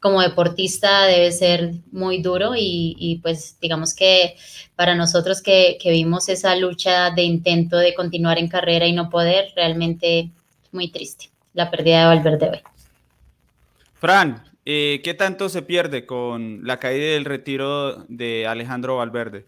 [0.00, 4.34] como deportista debe ser muy duro y, pues digamos que
[4.74, 9.52] para nosotros que, vimos esa lucha de intento de continuar en carrera y no poder,
[9.54, 10.30] realmente
[10.72, 12.60] muy triste la pérdida de Valverde hoy.
[13.94, 19.44] Fran, eh, ¿qué tanto se pierde con la caída del retiro de Alejandro Valverde?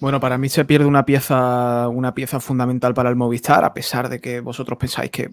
[0.00, 4.08] Bueno, para mí se pierde una pieza, una pieza fundamental para el Movistar, a pesar
[4.08, 5.28] de que vosotros pensáis que,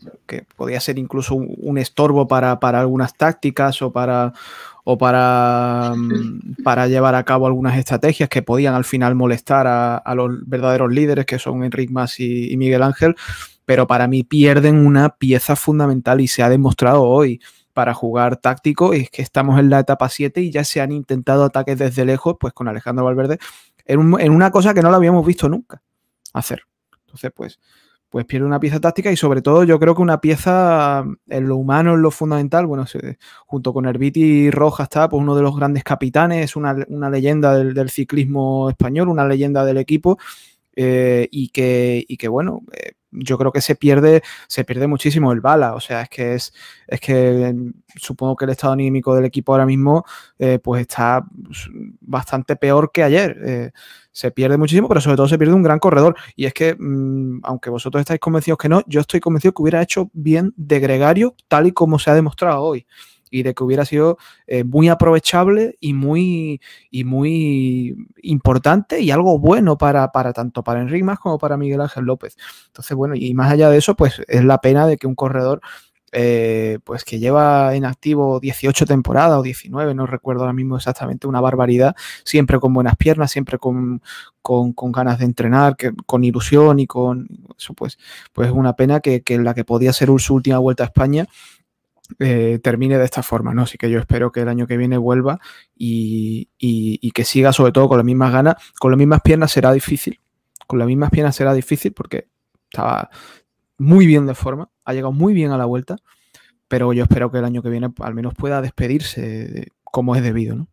[0.56, 7.78] podía ser incluso un, estorbo para, algunas tácticas o mm, para llevar a cabo algunas
[7.78, 12.58] estrategias que podían al final molestar a, los verdaderos líderes que son Enric Mas y,
[12.58, 13.16] Miguel Ángel,
[13.66, 17.40] pero para mí pierden una pieza fundamental y se ha demostrado hoy
[17.74, 21.44] para jugar táctico es que estamos en la etapa 7 y ya se han intentado
[21.44, 23.38] ataques desde lejos, pues con Alejandro Valverde
[23.86, 25.82] en, una cosa que no lo habíamos visto nunca
[26.34, 26.64] hacer.
[27.06, 27.60] Entonces, pues,
[28.10, 31.58] pues pierde una pieza táctica y sobre todo yo creo que una pieza en lo
[31.58, 32.86] humano, en lo fundamental, bueno,
[33.46, 36.74] junto con Herbiti Roja está pues uno de los grandes capitanes, es una,
[37.10, 40.18] leyenda del, ciclismo español, una leyenda del equipo
[40.76, 45.32] eh, y, que, y que, bueno, eh, yo creo que se pierde, se pierde muchísimo
[45.32, 45.74] el bala.
[45.74, 46.54] O sea, es que es,
[46.88, 50.06] es que mm, supongo que el estado anímico del equipo ahora mismo
[50.40, 51.26] eh, pues está
[52.02, 53.38] bastante peor que ayer.
[53.46, 53.72] Eh,
[54.12, 56.16] se pierde muchísimo, pero sobre todo se pierde un gran corredor.
[56.36, 59.82] Y es que, mm, aunque vosotros estáis convencidos que no, yo estoy convencido que hubiera
[59.82, 62.86] hecho bien de gregario, tal y como se ha demostrado hoy
[63.30, 66.62] y de que hubiera sido eh, muy aprovechable y muy,
[66.92, 71.82] y muy importante y algo bueno para, para tanto para Enrique más como para Miguel
[71.82, 72.38] Ángel López.
[72.68, 75.62] Entonces, bueno, y más allá de eso, pues es la pena de que un corredor
[76.18, 81.28] eh, pues que lleva en activo 18 temporadas o 19, no recuerdo ahora mismo exactamente,
[81.28, 84.02] una barbaridad, siempre con buenas piernas, siempre con,
[84.42, 87.28] con, ganas de entrenar, con ilusión y con
[87.60, 87.98] eso, pues,
[88.32, 91.28] pues es una pena que, que la que podía ser su última vuelta a España,
[92.20, 93.64] eh, termine de esta forma, ¿no?
[93.64, 95.40] Así que yo espero que el año que viene vuelva
[95.76, 96.50] y,
[97.14, 100.20] que siga sobre todo con las mismas ganas, con las mismas piernas será difícil,
[100.68, 102.28] con las mismas piernas será difícil porque
[102.70, 103.10] estaba
[103.78, 105.98] muy bien de forma, ha llegado muy bien a la vuelta,
[106.68, 110.56] pero yo espero que el año que viene al menos pueda despedirse como es debido,
[110.56, 110.68] ¿no?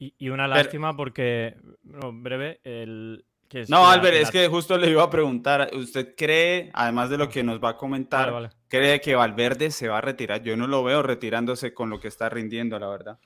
[0.00, 3.24] Y, una lástima porque, breve, el,
[3.68, 7.42] no, Albert, es que justo le iba a preguntar, ¿usted cree, además de lo que
[7.42, 10.42] nos va a comentar, cree que Valverde se va a retirar?
[10.42, 13.18] Yo no lo veo retirándose con lo que está rindiendo, la verdad.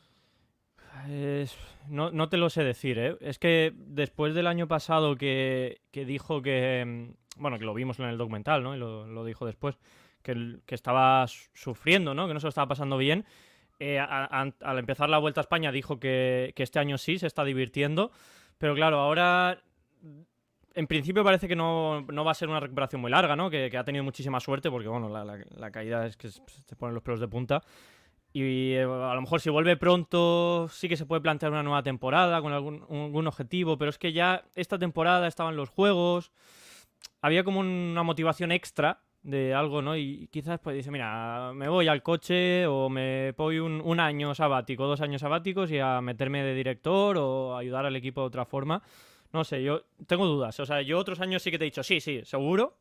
[1.89, 3.17] no, no, te lo sé decir, ¿eh?
[3.21, 8.07] Es que después del año pasado que, dijo que, mm, bueno, que lo vimos en
[8.07, 8.77] el documental, ¿no?
[8.77, 9.77] Y lo, dijo después,
[10.23, 12.29] que, que, estaba sufriendo, ¿no?
[12.29, 13.25] Que no se lo estaba pasando bien.
[13.81, 17.43] Eh, al empezar la Vuelta a España dijo que, que este año sí se está
[17.43, 18.13] divirtiendo,
[18.59, 19.61] pero claro, ahora
[20.75, 23.51] en principio parece que no, va a ser una recuperación muy larga, ¿no?
[23.51, 27.21] Que, ha tenido muchísima suerte porque, bueno, la, caída es que se ponen los pelos
[27.21, 27.63] de punta.
[28.33, 31.83] Y eh, a lo mejor si vuelve pronto sí que se puede plantear una nueva
[31.83, 36.33] temporada con algún, objetivo, pero es que ya esta temporada estaban los juegos,
[37.21, 39.97] había como una motivación extra de algo, ¿no?
[39.97, 44.35] Y quizás pues dice, mira, me voy al coche o me voy un, un año
[44.35, 48.47] sabático, dos años sabáticos y a meterme de director o ayudar al equipo de otra
[48.47, 48.83] forma.
[49.33, 50.59] No sé, yo tengo dudas.
[50.61, 52.79] O sea, yo otros años sí que te he dicho, sí, sí, seguro.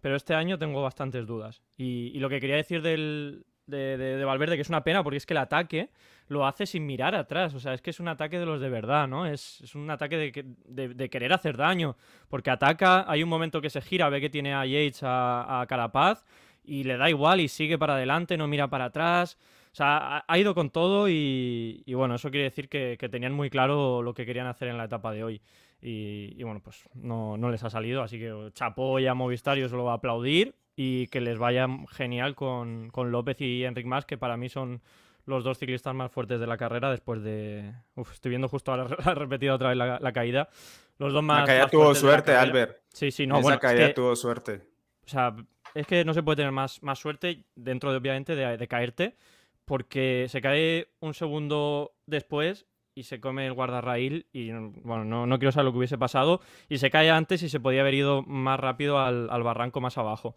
[0.00, 1.62] Pero este año tengo bastantes dudas.
[1.76, 5.32] Y, lo que quería decir del, de, Valverde, que es una pena, porque es que
[5.32, 5.90] el ataque
[6.28, 7.54] lo hace sin mirar atrás.
[7.54, 9.24] O sea, es que es un ataque de los de verdad, ¿no?
[9.24, 11.96] Es, un ataque de, de, querer hacer daño.
[12.28, 15.66] Porque ataca, hay un momento que se gira, ve que tiene a Yates a, a
[15.66, 16.24] Carapaz
[16.64, 19.38] y le da igual y sigue para adelante, no mira para atrás.
[19.74, 24.02] O sea, ha, ido con todo y, bueno, eso quiere decir que, tenían muy claro
[24.02, 25.42] lo que querían hacer en la etapa de hoy.
[25.86, 29.92] Y, bueno, pues no, les ha salido, así que chapó ya Movistar, yo solo va
[29.92, 34.48] a aplaudir y que les vaya genial con, López y Enric Mas, que para mí
[34.48, 34.80] son
[35.26, 37.74] los dos ciclistas más fuertes de la carrera después de...
[37.96, 40.48] Uf, estoy viendo justo ahora, ha repetido otra vez la, caída.
[40.96, 41.40] Los dos más...
[41.40, 42.78] La caída tuvo suerte, Albert.
[42.88, 44.62] Sí, sí, no, Esa caída tuvo suerte.
[45.04, 45.36] O sea,
[45.74, 49.18] es que no se puede tener más, más suerte dentro, de, obviamente, de, de caerte,
[49.66, 55.38] porque se cae un segundo después y se come el guardarraíl y bueno, no, no,
[55.38, 58.22] quiero saber lo que hubiese pasado y se cae antes y se podía haber ido
[58.22, 60.28] más rápido al, barranco más abajo.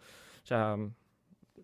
[0.43, 0.75] O sea,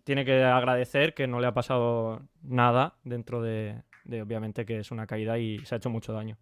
[0.04, 3.82] tiene que agradecer que no le ha pasado nada dentro de,
[4.22, 6.36] obviamente que es una caída y se ha hecho mucho daño.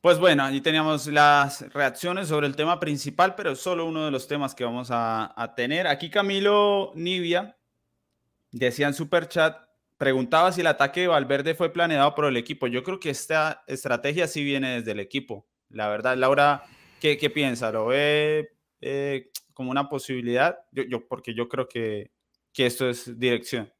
[0.00, 4.10] Pues bueno, allí teníamos las reacciones sobre el tema principal, pero es solo uno de
[4.10, 5.86] los temas que vamos a, tener.
[5.86, 7.56] Aquí Camilo Nivia
[8.52, 9.56] decía en super chat
[9.96, 12.66] preguntaba si el ataque de Valverde fue planeado por el equipo.
[12.66, 15.46] Yo creo que esta estrategia sí viene desde el equipo.
[15.68, 16.64] La verdad, Laura,
[17.00, 17.70] ¿qué, qué piensa?
[17.72, 20.58] ¿Lo ve eh, como una posibilidad?
[20.72, 22.10] Yo, porque yo creo que,
[22.52, 23.72] que esto es dirección.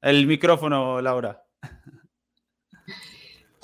[0.00, 1.42] El micrófono, Laura.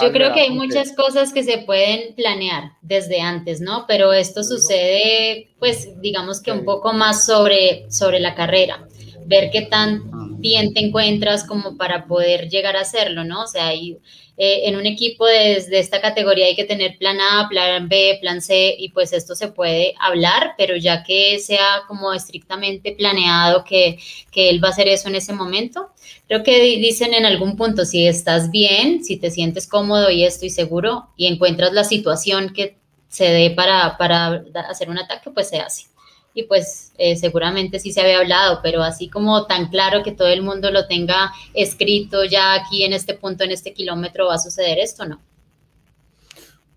[0.02, 3.84] Yo creo que hay muchas cosas que se pueden planear desde antes, ¿no?
[3.86, 8.88] Pero esto sucede, pues, digamos que un poco más sobre, sobre la carrera
[9.26, 13.44] ver qué tan bien te encuentras como para poder llegar a hacerlo, ¿no?
[13.44, 13.98] O sea, hay,
[14.36, 18.40] eh, en un equipo de, esta categoría hay que tener plan A, plan B, plan
[18.40, 23.98] C, y pues esto se puede hablar, pero ya que sea como estrictamente planeado que,
[24.32, 25.90] que él va a hacer eso en ese momento,
[26.26, 30.50] creo que dicen en algún punto, si estás bien, si te sientes cómodo y estoy
[30.50, 35.58] seguro, y encuentras la situación que se dé para, para hacer un ataque, pues se
[35.58, 35.89] hace
[36.34, 40.28] y pues eh, seguramente sí se había hablado, pero así como tan claro que todo
[40.28, 44.38] el mundo lo tenga escrito ya aquí en este punto, en este kilómetro, va a
[44.38, 45.20] suceder esto, ¿no?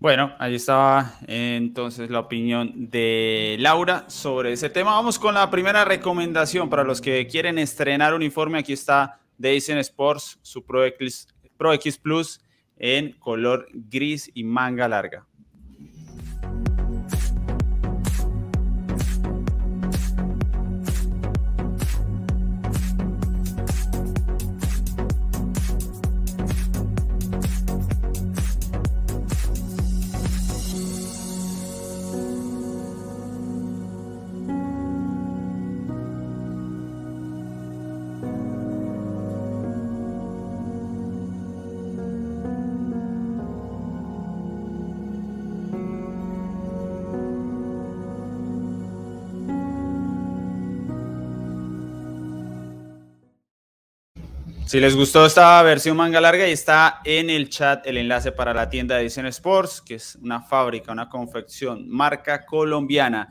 [0.00, 4.90] Bueno, ahí estaba entonces la opinión de Laura sobre ese tema.
[4.90, 8.58] Vamos con la primera recomendación para los que quieren estrenar uniforme.
[8.58, 12.40] Aquí está Dyson Sports, su Pro X Plus
[12.76, 15.26] en color gris y manga larga.
[54.66, 58.54] Si les gustó esta versión manga larga, y está en el chat el enlace para
[58.54, 63.28] la tienda de Edición Sports, que es una fábrica, una confección, marca colombiana.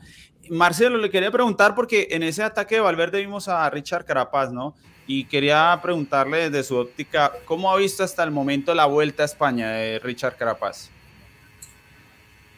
[0.48, 4.74] Marcelo, le quería preguntar porque en ese ataque de Valverde vimos a Richard Carapaz, ¿no?
[5.08, 9.26] Y quería preguntarle desde su óptica, ¿cómo ha visto hasta el momento la vuelta a
[9.26, 10.88] España de Richard Carapaz?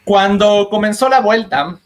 [0.05, 1.79] Cuando comenzó la vuelta,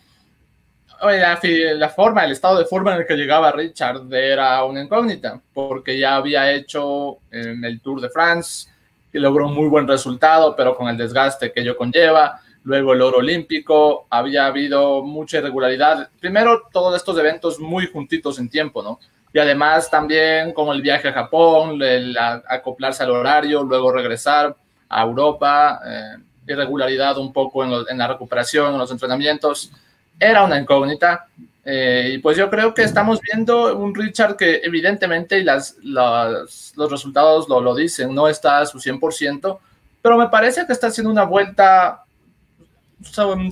[1.02, 1.40] la,
[1.76, 5.98] la, forma, el estado de forma en el que llegaba Richard era una incógnita, porque
[5.98, 8.70] ya había hecho en el Tour de France,
[9.14, 12.40] y logró un muy buen resultado, pero con el desgaste que ello conlleva.
[12.64, 16.10] Luego el oro olímpico, había habido mucha irregularidad.
[16.20, 19.00] Primero, todos estos eventos muy juntitos en tiempo, ¿no?
[19.34, 24.56] Y además también con el viaje a Japón, el acoplarse al horario, luego regresar
[24.90, 29.72] a Europa, eh, irregularidad un poco en, en la recuperación, en los entrenamientos
[30.20, 31.28] era una incógnita.
[31.64, 36.92] Eh, y pues yo creo que estamos viendo un Richard que evidentemente y las, los
[36.92, 39.60] resultados lo, lo, dicen, no está a su 100%,
[40.02, 42.04] pero me parece que está haciendo una vuelta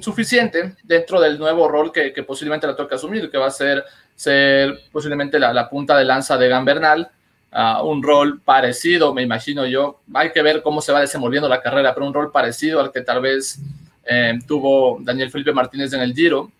[0.01, 3.83] suficiente dentro del nuevo rol que, que posiblemente le toca asumir, que va a ser
[4.19, 7.09] ser posiblemente la, la punta de lanza de Gambernal,
[7.53, 11.61] uh, un rol parecido, me imagino yo, hay que ver cómo se va desenvolviendo la
[11.61, 13.59] carrera, pero un rol parecido al que tal vez
[14.09, 16.51] eh, tuvo Daniel Felipe Martínez en el Giro,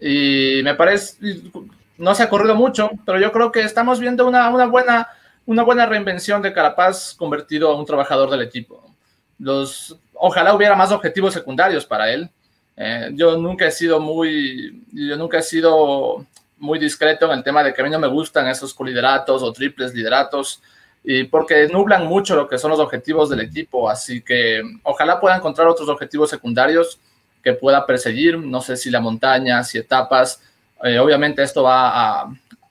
[0.00, 1.16] Y me parece,
[1.96, 5.08] no se ha corrido mucho, pero yo creo que estamos viendo una, una, buena,
[5.46, 8.94] una buena reinvención de Carapaz convertido a un trabajador del equipo.
[9.38, 12.30] Los, ojalá hubiera más objetivos secundarios para él.
[12.84, 16.26] Eh, yo nunca he sido muy, yo nunca he sido
[16.58, 19.52] muy discreto en el tema de que a mí no me gustan esos colideratos o
[19.52, 20.60] triples lideratos,
[21.04, 23.88] y porque nublan mucho lo que son los objetivos del equipo.
[23.88, 26.98] Así que ojalá pueda encontrar otros objetivos secundarios
[27.42, 28.36] que pueda perseguir.
[28.38, 30.42] No sé si la montaña, si etapas.
[30.82, 32.22] Eh, obviamente esto va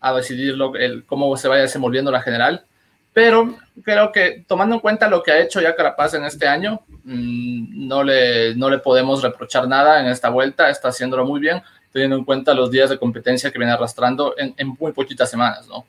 [0.01, 2.65] a, decidir lo, el, cómo se vaya desenvolviendo la general.
[3.13, 6.81] Pero creo que tomando en cuenta lo que ha hecho ya Carapaz en este año,
[7.03, 10.69] mmm, no, le, no le podemos reprochar nada en esta vuelta.
[10.69, 14.55] Está haciéndolo muy bien teniendo en cuenta los días de competencia que viene arrastrando en,
[14.79, 15.85] muy poquitas semanas, ¿no?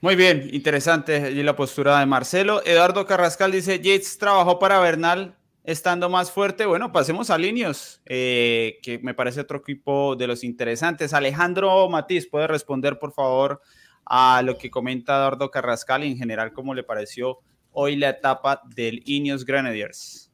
[0.00, 2.62] Muy bien, interesante y la postura de Marcelo.
[2.64, 6.66] Eduardo Carrascal dice, Yates trabajó para Bernal estando más fuerte.
[6.66, 11.12] Bueno, pasemos a Linios, eh, que me parece otro equipo de los interesantes.
[11.12, 13.60] Alejandro Matiz, ¿puede responder por favor
[14.08, 17.38] a lo que comenta Eduardo Carrascal y en general cómo le pareció
[17.72, 20.30] hoy la etapa del Ineos Grenadiers?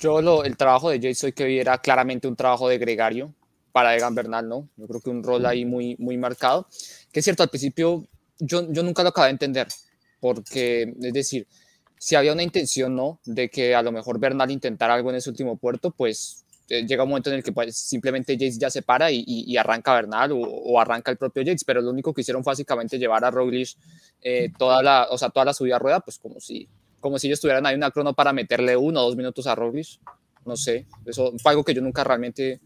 [0.00, 3.34] Yo lo, el trabajo de hoy que vi era claramente un trabajo de gregario
[3.72, 4.68] para Egan Bernal, ¿no?
[4.76, 6.68] Yo creo que un rol ahí muy, muy marcado.
[7.10, 8.06] Que es cierto, al principio
[8.38, 9.66] yo, yo nunca lo acabé de entender,
[10.20, 11.48] porque, es decir,
[11.98, 13.20] si había una intención, ¿no?
[13.24, 17.08] De que a lo mejor Bernal intentara algo en ese último puerto, pues llega un
[17.08, 20.32] momento en el que pues, simplemente Jace ya se para y, y, y arranca Bernal
[20.32, 23.30] o, o, arranca el propio Jace, pero lo único que hicieron fue básicamente llevar a
[23.30, 23.70] Roglic
[24.22, 26.68] eh, toda la, o sea, toda la subida a rueda, pues como si
[27.00, 30.00] como si ellos tuvieran ahí una crono para meterle uno o dos minutos a Roglic.
[30.44, 32.60] No sé, eso fue algo que yo nunca realmente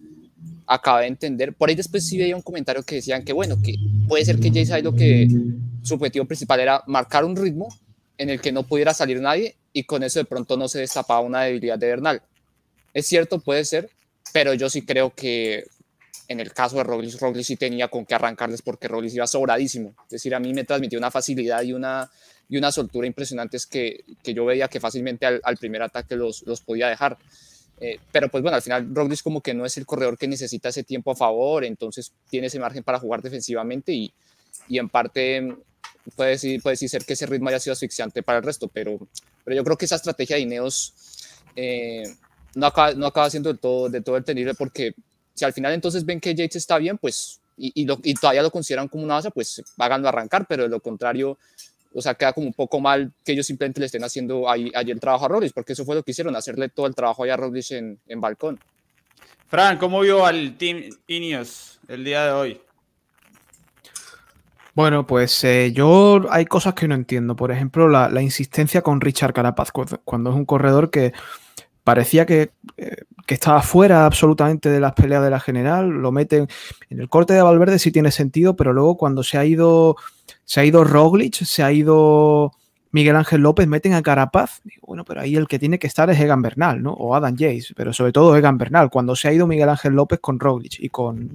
[0.66, 1.54] acabé de entender.
[1.54, 3.74] Por ahí después sí veía un comentario que decían que, bueno, que
[4.08, 5.28] puede ser que Jay lo que
[5.82, 7.68] su objetivo principal era marcar un ritmo
[8.18, 11.20] en el que no pudiera salir nadie y con eso de pronto no se destapaba
[11.20, 12.22] una debilidad de Bernal.
[12.94, 13.90] Es cierto, puede ser,
[14.33, 15.64] pero yo sí creo que
[16.28, 19.95] en el caso de Roglic, Roglic sí tenía con qué arrancarles porque Roglic iba sobradísimo.
[20.05, 22.11] Es decir, a mí me transmitió una facilidad y una
[22.49, 26.61] y una soltura impresionantes que, que yo veía que fácilmente al, primer ataque los, los
[26.61, 27.16] podía dejar.
[27.80, 30.68] Eh, pero pues bueno, al final Roglic como que no es el corredor que necesita
[30.68, 34.12] ese tiempo a favor, entonces tiene ese margen para jugar defensivamente y,
[34.68, 35.57] y en parte
[36.14, 38.99] puede, decir, puede decir ser que ese ritmo haya sido asfixiante para el resto, pero,
[39.45, 40.95] pero yo creo que esa estrategia de Ineos
[41.57, 42.03] eh,
[42.55, 44.94] no, acaba, no acaba siendo de todo, de todo entendible porque
[45.34, 48.42] si al final entonces ven que Yates está bien, pues y, y, lo, y, todavía
[48.42, 51.38] lo consideran como una base, pues háganlo arrancar, pero de lo contrario,
[51.94, 54.90] o sea, queda como un poco mal que ellos simplemente le estén haciendo ahí, ahí
[54.90, 57.34] el trabajo a Roglic, porque eso fue lo que hicieron, hacerle todo el trabajo allá
[57.34, 58.59] a Roglic en, en balcón.
[59.48, 62.61] Fran, ¿cómo vio al Team Ineos el día de hoy?
[64.74, 67.36] Bueno, pues eh, yo hay cosas que no entiendo.
[67.36, 71.12] Por ejemplo, la, la, insistencia con Richard Carapaz, cuando es un corredor que
[71.85, 75.89] parecía que, eh, que, estaba fuera absolutamente de las peleas de la general.
[75.89, 76.49] Lo meten
[76.91, 79.97] en el corte de Valverde, sí tiene sentido, pero luego cuando se ha ido
[80.45, 82.53] se ha ido Roglic, se ha ido
[82.91, 84.61] Miguel Ángel López, meten a Carapaz.
[84.64, 86.93] Digo, bueno, pero ahí el que tiene que estar es Egan Bernal, ¿no?
[86.93, 90.20] O Adam Jace, pero sobre todo Egan Bernal, cuando se ha ido Miguel Ángel López
[90.20, 91.30] con Roglic y con,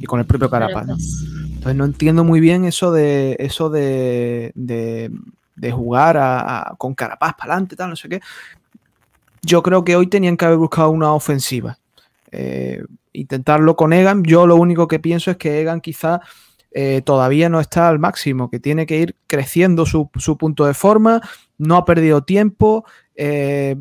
[0.00, 0.96] y con el propio Carapaz, ¿no?
[0.96, 5.12] Entonces no entiendo muy bien eso de eso de, de,
[5.54, 8.20] de jugar a, a, con Carapaz para adelante, tal, no sé qué.
[9.42, 11.78] Yo creo que hoy tenían que haber buscado una ofensiva.
[12.30, 12.82] Eh,
[13.12, 14.22] intentarlo con Egan.
[14.22, 16.20] Yo lo único que pienso es que Egan quizá
[16.70, 20.08] eh, todavía no está al máximo, que tiene que ir creciendo su,
[20.38, 21.20] punto de forma,
[21.56, 22.84] no ha perdido tiempo,
[23.16, 23.74] eh,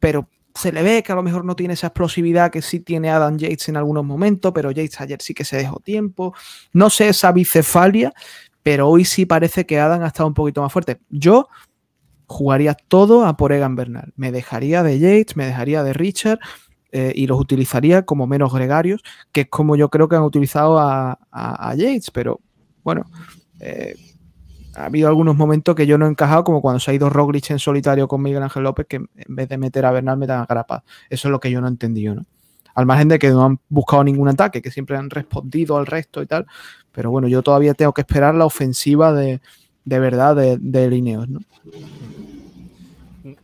[0.00, 3.10] pero se le ve que a lo mejor no tiene esa explosividad que sí tiene
[3.10, 6.34] Adam Yates en algunos momentos, pero Yates ayer sí que se dejó tiempo.
[6.72, 8.12] No sé esa bicefalia,
[8.64, 10.98] pero hoy sí parece que Adam ha estado un poquito más fuerte.
[11.10, 11.48] Yo
[12.28, 14.12] jugaría todo a por Egan Bernal.
[14.16, 16.38] Me dejaría de Yates, me dejaría de Richard
[16.92, 19.02] eh, y los utilizaría como menos gregarios,
[19.32, 21.18] que es como yo creo que han utilizado a,
[21.76, 22.40] Yates, pero
[22.84, 23.06] bueno,
[23.60, 23.96] eh,
[24.76, 27.50] ha habido algunos momentos que yo no he encajado, como cuando se ha ido Roglic
[27.50, 30.46] en solitario con Miguel Ángel López, que en vez de meter a Bernal metan a
[30.46, 30.84] Carapaz.
[31.08, 32.26] Eso es lo que yo no he entendido, ¿no?
[32.74, 36.22] Al margen de que no han buscado ningún ataque, que siempre han respondido al resto
[36.22, 36.46] y tal.
[36.92, 39.40] Pero bueno, yo todavía tengo que esperar la ofensiva de,
[39.98, 41.40] verdad de, de Lineos, ¿no?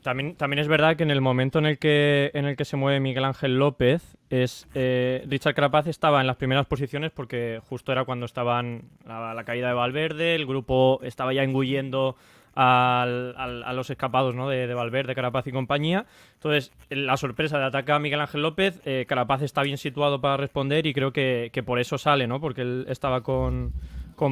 [0.02, 2.76] También, también es verdad que en el momento en el que, en el que se
[2.76, 7.92] mueve Miguel Ángel López, es eh, Richard Carapaz estaba en las primeras posiciones porque justo
[7.92, 12.16] era cuando estaban la, caída de Valverde, el grupo estaba ya engullendo
[12.56, 14.48] a los escapados ¿no?
[14.48, 16.06] de, Valverde, Carapaz y compañía.
[16.34, 20.36] Entonces, la sorpresa de atacar a Miguel Ángel López, eh, Carapaz está bien situado para
[20.36, 22.40] responder y creo que, por eso sale, ¿no?
[22.40, 23.72] Porque él estaba con,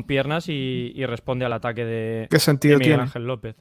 [0.07, 3.57] piernas y, responde al ataque de, ¿Qué sentido Miguel Ángel López.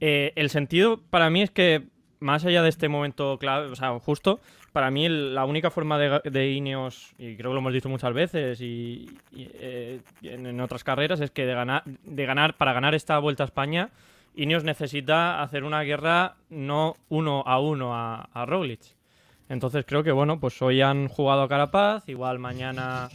[0.00, 1.88] Eh, el sentido para mí es que,
[2.20, 4.40] más allá de este momento clave, o sea, justo,
[4.72, 8.12] para mí la única forma de, de, Ineos, y creo que lo hemos dicho muchas
[8.12, 13.18] veces y, eh, en, otras carreras, es que de ganar, de ganar, para ganar esta
[13.18, 13.90] Vuelta a España,
[14.34, 18.80] Ineos necesita hacer una guerra no uno a uno a, a Roglic.
[19.48, 23.08] Entonces creo que, bueno, pues hoy han jugado a Carapaz, igual mañana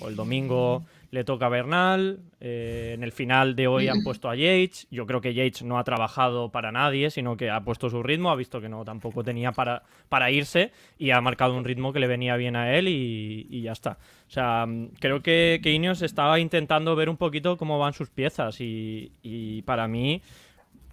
[0.00, 2.20] o el domingo le toca a Bernal.
[2.40, 4.86] Eh, en el final de hoy han puesto a Yates.
[4.90, 8.30] Yo creo que Yates no ha trabajado para nadie, sino que ha puesto su ritmo,
[8.30, 12.00] ha visto que no tampoco tenía para, para irse y ha marcado un ritmo que
[12.00, 13.98] le venía bien a él y, ya está.
[14.28, 14.66] O sea,
[15.00, 19.62] creo que, que, Ineos estaba intentando ver un poquito cómo van sus piezas y, y
[19.62, 20.22] para mí...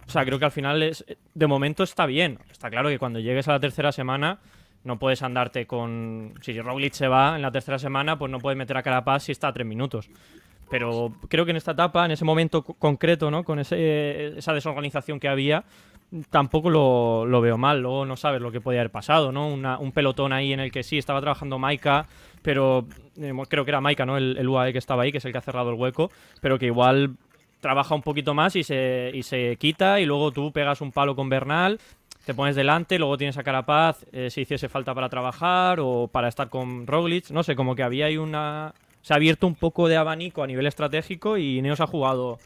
[0.06, 1.02] O sea, creo que al final es,
[1.32, 2.38] de momento está bien.
[2.50, 4.38] Está claro que cuando llegues a la tercera semana
[4.84, 6.34] no puedes andarte con.
[6.42, 9.32] Si Roglic se va en la tercera semana, pues no puedes meter a Carapaz si
[9.32, 10.08] está a tres minutos.
[10.70, 13.44] Pero creo que en esta etapa, en ese momento concreto, ¿no?
[13.44, 15.64] Con ese, esa desorganización que había,
[16.30, 17.80] tampoco lo, veo mal.
[17.80, 19.48] Luego no sabes lo que podía haber pasado, ¿no?
[19.48, 22.06] un pelotón ahí en el que sí estaba trabajando Maika,
[22.42, 22.86] pero
[23.20, 24.16] eh, creo que era Maika, ¿no?
[24.16, 26.10] El, el, UAE que estaba ahí, que es el que ha cerrado el hueco,
[26.40, 27.16] pero que igual
[27.64, 31.16] trabaja un poquito más y se, y se quita y luego tú pegas un palo
[31.16, 31.80] con Bernal
[32.24, 36.28] te pones delante, luego tienes a Carapaz eh, si hiciese falta para trabajar o para
[36.28, 38.74] estar con Roglic, no sé, como que había ahí una...
[39.02, 42.38] Se ha abierto un poco de abanico a nivel estratégico y Neos ha jugado...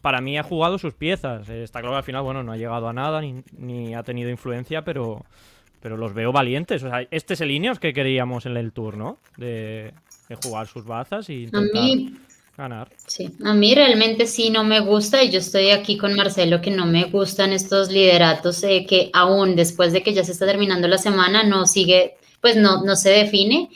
[0.00, 1.48] Para mí ha jugado sus piezas.
[1.48, 4.30] Eh, está claro que al final, bueno, no ha llegado a nada ni, ha tenido
[4.30, 5.26] influencia, pero,
[5.82, 6.82] pero los veo valientes.
[6.84, 9.18] O sea, este es el Ineos que queríamos en el Tour, ¿no?
[9.36, 9.92] De,
[10.42, 11.82] jugar sus bazas y intentar
[13.06, 16.72] Sí, a mí realmente sí no me gusta y yo estoy aquí con Marcelo que
[16.72, 20.88] no me gustan estos lideratos eh, que aún después de que ya se está terminando
[20.88, 23.70] la semana no sigue, pues no, no se define.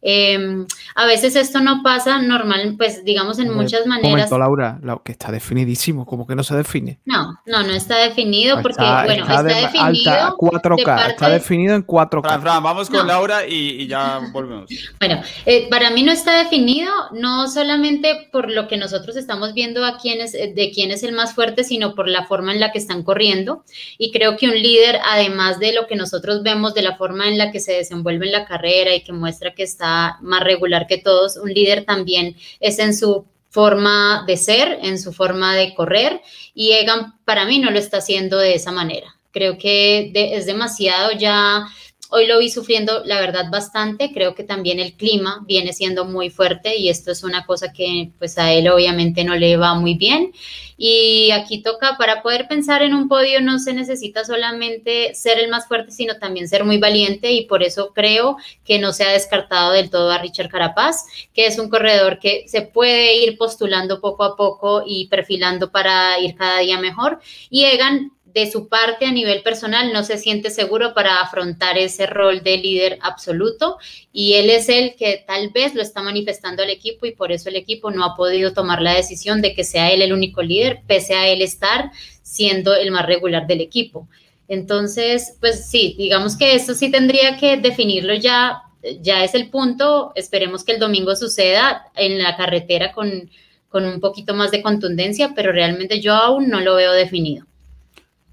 [0.00, 4.30] Em, a veces esto no pasa normal, pues digamos en muchas maneras.
[4.30, 7.00] Momento, Laura, que está definidísimo, como que no se define.
[7.04, 10.12] No, no, no está definido porque, bueno, está, definido.
[10.12, 12.62] Alta, 4K, está definido en 4K.
[12.62, 14.70] vamos con Laura y, ya volvemos.
[15.00, 19.84] Bueno, eh, para mí no está definido, no solamente por lo que nosotros estamos viendo
[19.84, 22.70] a quién es, de quién es el más fuerte, sino por la forma en la
[22.70, 23.64] que están corriendo.
[23.98, 27.36] Y creo que un líder, además de lo que nosotros vemos, de la forma en
[27.36, 29.87] la que se desenvuelve en la carrera y que muestra que está
[30.20, 31.36] más regular que todos.
[31.36, 36.20] Un líder también es en su forma de ser, en su forma de correr
[36.54, 39.16] y Egan para mí no lo está haciendo de esa manera.
[39.32, 41.66] Creo que es demasiado ya
[42.10, 44.12] Hoy lo vi sufriendo, la verdad, bastante.
[44.14, 48.12] Creo que también el clima viene siendo muy fuerte y esto es una cosa que
[48.18, 50.32] pues a él obviamente no le va muy bien.
[50.78, 55.50] Y aquí toca, para poder pensar en un podio no se necesita solamente ser el
[55.50, 59.10] más fuerte, sino también ser muy valiente y por eso creo que no se ha
[59.10, 61.04] descartado del todo a Richard Carapaz,
[61.34, 66.18] que es un corredor que se puede ir postulando poco a poco y perfilando para
[66.20, 67.20] ir cada día mejor.
[67.50, 72.06] Y Egan de su parte a nivel personal no se siente seguro para afrontar ese
[72.06, 73.78] rol de líder absoluto
[74.12, 77.48] y él es el que tal vez lo está manifestando al equipo y por eso
[77.48, 80.82] el equipo no ha podido tomar la decisión de que sea él el único líder,
[80.86, 81.90] pese a él estar
[82.22, 84.08] siendo el más regular del equipo.
[84.46, 88.62] Entonces, pues sí, digamos que eso sí tendría que definirlo ya,
[89.00, 93.30] ya es el punto, esperemos que el domingo suceda en la carretera con,
[93.68, 97.47] con un poquito más de contundencia, pero realmente yo aún no lo veo definido.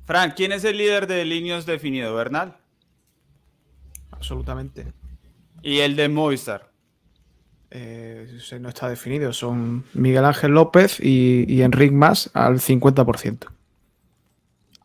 [0.06, 2.14] Frank, ¿quién es el líder de líneas definido?
[2.14, 2.58] ¿Bernal?
[4.12, 4.94] Absolutamente.
[5.64, 6.72] ¿Y el de Movistar?
[7.72, 9.34] Eh, no está definido.
[9.34, 13.48] Son Miguel Ángel López y, y Enric Más al 50%.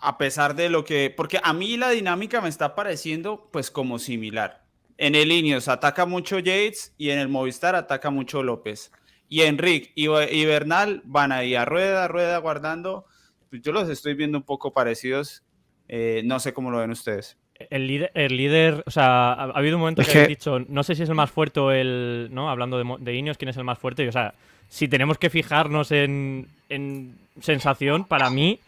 [0.01, 1.13] A pesar de lo que.
[1.15, 4.65] Porque a mí la dinámica me está pareciendo, pues, como similar.
[4.97, 8.91] En el Ineos ataca mucho Yates y en el Movistar ataca mucho López.
[9.29, 13.07] Y Enric y, y Bernal van ahí a rueda, rueda, guardando.
[13.51, 15.43] Pues yo los estoy viendo un poco parecidos.
[15.89, 17.37] Eh, no sé cómo lo ven ustedes.
[17.69, 20.39] El líder, el líder, o sea, ha, ha habido un momento Es que, que- habéis
[20.39, 22.49] dicho, no sé si es el más fuerte o el, ¿no?
[22.49, 24.05] Hablando de, de Ineos, quién es el más fuerte.
[24.05, 24.33] Y, o sea,
[24.69, 28.61] si tenemos que fijarnos en, en sensación, para mí,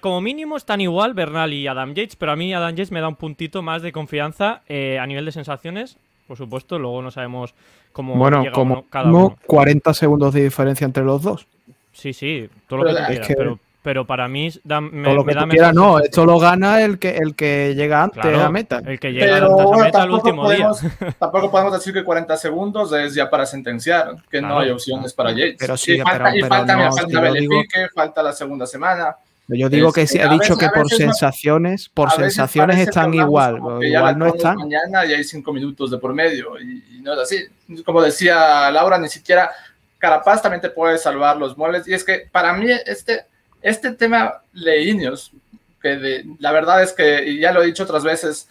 [0.00, 3.08] como mínimo están igual Bernal y Adam Yates, pero a mí Adam Yates me da
[3.08, 5.96] un puntito más de confianza eh, a nivel de sensaciones.
[6.26, 7.54] Por supuesto, luego no sabemos
[7.92, 9.38] cómo Bueno, llega como uno- cada no, uno.
[9.46, 11.46] 40 segundos de diferencia entre los dos.
[11.92, 15.14] Sí, sí, todo lo Pero que quieras, que- pero, pero para mí da, me, Todo
[15.14, 16.04] lo me que da tú quieras, mejor no.
[16.04, 18.82] Esto lo gana el que, el que llega antes Claro, a meta.
[18.84, 20.90] El que llega Pero antes a bueno, meta el último podemos, día.
[21.18, 24.60] tampoco podemos decir que 40 segundos es ya para sentenciar, que no Claro.
[24.62, 25.56] hay opciones para Yates.
[25.58, 29.16] Pero sí, y falta, pero- y pero falta, mira, no, falta falta la segunda semana.
[29.52, 32.08] Yo digo que Este, sí, he a dicho veces- que a por no- sensaciones, por
[32.08, 34.56] A sensaciones están igual, ya igual la no están.
[34.58, 37.44] Mañana y hay cinco minutos de por medio y, y no es así.
[37.84, 39.50] Como decía Laura, ni siquiera
[39.98, 41.88] Carapaz también te puede salvar los muebles.
[41.88, 43.24] Y es que para mí este,
[43.62, 45.32] este tema de Ineos,
[45.80, 48.48] que de- la verdad es que, y ya lo he dicho otras veces,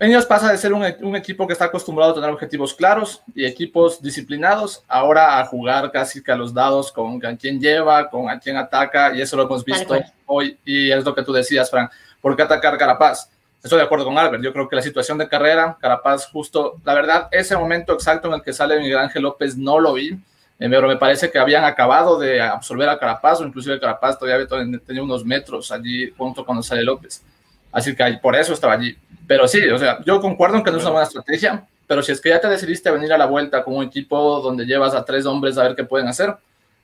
[0.00, 3.44] Ineos pasa de ser un, un equipo que está acostumbrado a tener objetivos claros y
[3.44, 8.30] equipos disciplinados, ahora a jugar casi que a los dados con a quién lleva, con
[8.30, 9.94] a quién ataca, y eso lo hemos visto
[10.26, 11.90] hoy, y es lo que tú decías, Fran.
[12.20, 13.28] ¿Por qué atacar Carapaz?
[13.60, 14.42] Estoy de acuerdo con Albert.
[14.44, 18.34] Yo creo que la situación de carrera, Carapaz, justo, la verdad, ese momento exacto en
[18.34, 20.16] el que sale Miguel Ángel López no lo vi,
[20.58, 24.46] pero me parece que habían acabado de absolver a Carapaz, o inclusive Carapaz todavía
[24.84, 27.22] tenía unos metros allí junto cuando sale López.
[27.70, 28.96] Así que por eso estaba allí.
[29.26, 32.12] Pero sí, o sea, yo concuerdo en que no es una buena estrategia, pero si
[32.12, 35.04] es que ya te decidiste venir a la vuelta con un equipo donde llevas a
[35.04, 36.34] tres hombres a ver qué pueden hacer,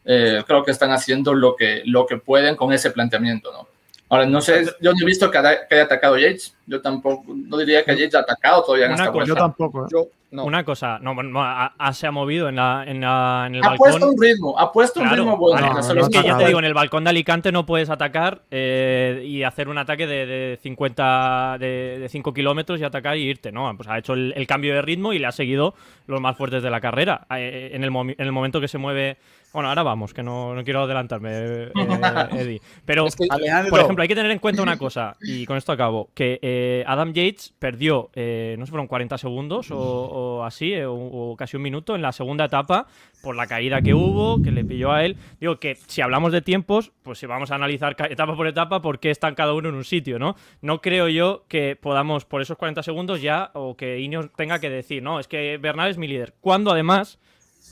[0.04, 3.73] eh, creo que están haciendo lo que, lo que pueden con ese planteamiento, ¿no?
[4.10, 7.24] Ahora, no sé, yo no he visto que haya, que haya atacado Yates, yo tampoco,
[7.34, 9.26] no diría que Yates ha atacado todavía en Una esta cosa.
[9.26, 9.84] Yo tampoco.
[9.84, 9.88] ¿eh?
[9.90, 10.44] Yo, no.
[10.44, 13.62] Una cosa, no, no, a- a- se ha movido en, la, en, la- en el
[13.64, 13.90] Ha balcón.
[13.92, 15.72] puesto un ritmo, ha puesto un ritmo bueno.
[15.74, 19.22] no, es que ya te digo, en el balcón de Alicante no puedes atacar eh,
[19.24, 23.52] y hacer un ataque de, de 50, de, de 5 kilómetros y atacar y irte,
[23.52, 23.72] ¿no?
[23.76, 25.74] Pues ha hecho el, el cambio de ritmo y le ha seguido
[26.08, 27.26] los más fuertes de la carrera.
[27.30, 29.16] Eh, en, el momi- en el momento que se mueve...
[29.54, 31.72] Bueno, ahora vamos, que no, no quiero adelantarme, eh,
[32.32, 32.60] Eddie.
[32.84, 35.56] Pero, Es que- Alejandro, por ejemplo, hay que tener en cuenta una cosa, y con
[35.56, 40.42] esto acabo, que eh, Adam Yates perdió, eh, no sé, fueron 40 segundos o, o
[40.44, 42.86] así, eh, o, o casi un minuto en la segunda etapa
[43.22, 45.16] por la caída que hubo, que le pilló a él.
[45.40, 48.98] Digo que si hablamos de tiempos, pues si vamos a analizar etapa por etapa por
[48.98, 50.34] qué están cada uno en un sitio, ¿no?
[50.62, 54.68] No creo yo que podamos por esos 40 segundos ya, o que Ineos tenga que
[54.68, 56.34] decir, no, es que Bernal es mi líder.
[56.40, 57.18] Cuando además,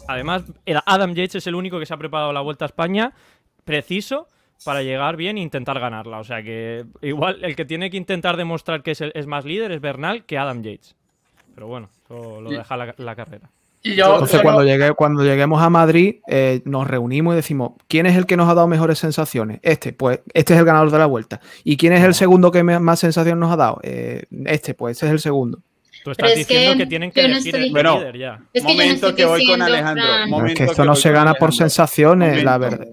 [0.08, 0.42] además,
[0.86, 3.12] Adam Yates es el único que se ha preparado la Vuelta a España
[3.64, 4.28] preciso
[4.64, 6.18] para llegar bien e intentar ganarla.
[6.18, 9.44] O sea que igual el que tiene que intentar demostrar que es, el- es más
[9.44, 10.94] líder es Bernal que Adam Yates.
[11.54, 13.50] Pero bueno, eso lo deja la, la carrera.
[13.84, 18.06] Y yo, Entonces, cuando, llegue, cuando lleguemos a Madrid, eh, nos reunimos y decimos, ¿quién
[18.06, 19.58] es el que nos ha dado mejores sensaciones?
[19.62, 21.40] Este, pues este es el ganador de la vuelta.
[21.64, 23.80] ¿Y quién es el segundo que me- más sensaciones nos ha dado?
[23.82, 25.58] Eh, este, pues este es el segundo.
[26.04, 28.18] Tú estás es que diciendo que, tienen que yo no elegir estoy- el Bueno, líder
[28.18, 28.44] ya.
[28.52, 30.04] Es que yo no momento estoy que voy con Alejandro.
[30.04, 32.88] No, es momento que esto no voy se gana por sensaciones, la verdad.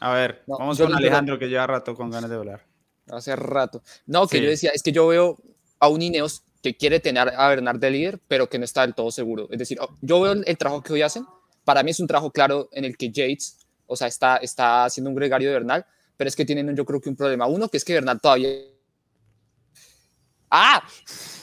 [0.00, 2.64] A ver, No, vamos con no- Alejandro que lleva rato con ganas de hablar.
[3.12, 3.82] hace rato.
[4.06, 4.44] No, que Sí.
[4.44, 5.36] yo decía, es que yo veo
[5.80, 8.94] a un Ineos que quiere tener a Bernard de líder, pero que no está del
[8.94, 9.48] todo seguro.
[9.50, 11.24] Es decir, oh, yo veo el, el trabajo que hoy hacen.
[11.64, 15.10] Para mí es un trabajo claro en el que Yates, o sea, está, está haciendo
[15.10, 15.84] un gregario de Bernal,
[16.16, 17.46] pero es que tienen yo creo que un problema.
[17.46, 18.48] Uno, que es que Bernal todavía...
[20.50, 20.82] ¡Ah!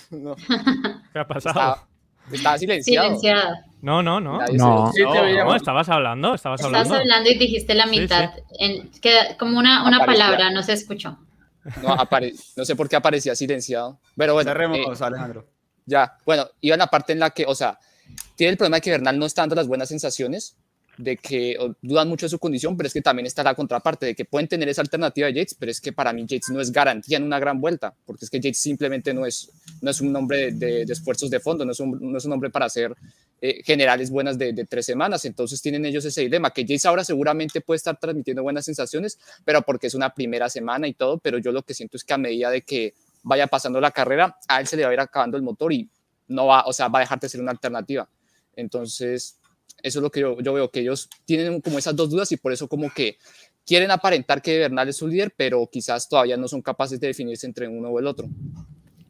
[0.10, 0.36] No,
[1.14, 1.50] ¿Qué ha pasado?
[1.60, 1.88] estaba,
[2.32, 3.08] estaba silenciado.
[3.08, 3.66] Silenciada.
[3.82, 4.40] No, no, no.
[4.54, 4.92] No.
[4.94, 6.96] Sí, te No, estabas hablando, estabas Estabas hablando.
[7.02, 8.32] hablando y dijiste la Sí, mitad.
[8.58, 11.18] En, queda como una, una palabra, no se escuchó.
[11.84, 14.00] no, apare- no sé por qué aparecía silenciado.
[14.16, 15.46] Pero bueno, eh, Cerremos, Alejandro.
[15.86, 17.78] Ya, bueno, iba en la parte en la que, o sea,
[18.38, 20.56] tiene el problema de que Bernal no está dando las buenas sensaciones,
[20.98, 24.16] de que dudan mucho de su condición, pero es que también está la contraparte, de
[24.16, 26.72] que pueden tener esa alternativa de Yates, pero es que para mí Yates no es
[26.72, 30.16] garantía en una gran vuelta, porque es que Yates simplemente no es, no es un
[30.16, 32.96] hombre de esfuerzos de fondo, no es un, no es un hombre para hacer
[33.40, 37.04] eh, generales buenas de, de tres semanas, entonces tienen ellos ese dilema, que Yates ahora
[37.04, 41.38] seguramente puede estar transmitiendo buenas sensaciones, pero porque es una primera semana y todo, pero
[41.38, 44.60] yo lo que siento es que a medida de que vaya pasando la carrera, a
[44.60, 45.90] él se le va a ir acabando el motor y
[46.30, 48.10] no va, o sea, va a dejar de ser una alternativa.
[48.56, 49.38] Entonces,
[49.84, 52.38] eso es lo que yo, yo veo, que ellos tienen como esas dos dudas y
[52.38, 53.18] por eso como que
[53.66, 57.46] quieren aparentar que Bernal es su líder, pero quizás todavía no son capaces de definirse
[57.46, 58.28] entre uno o el otro.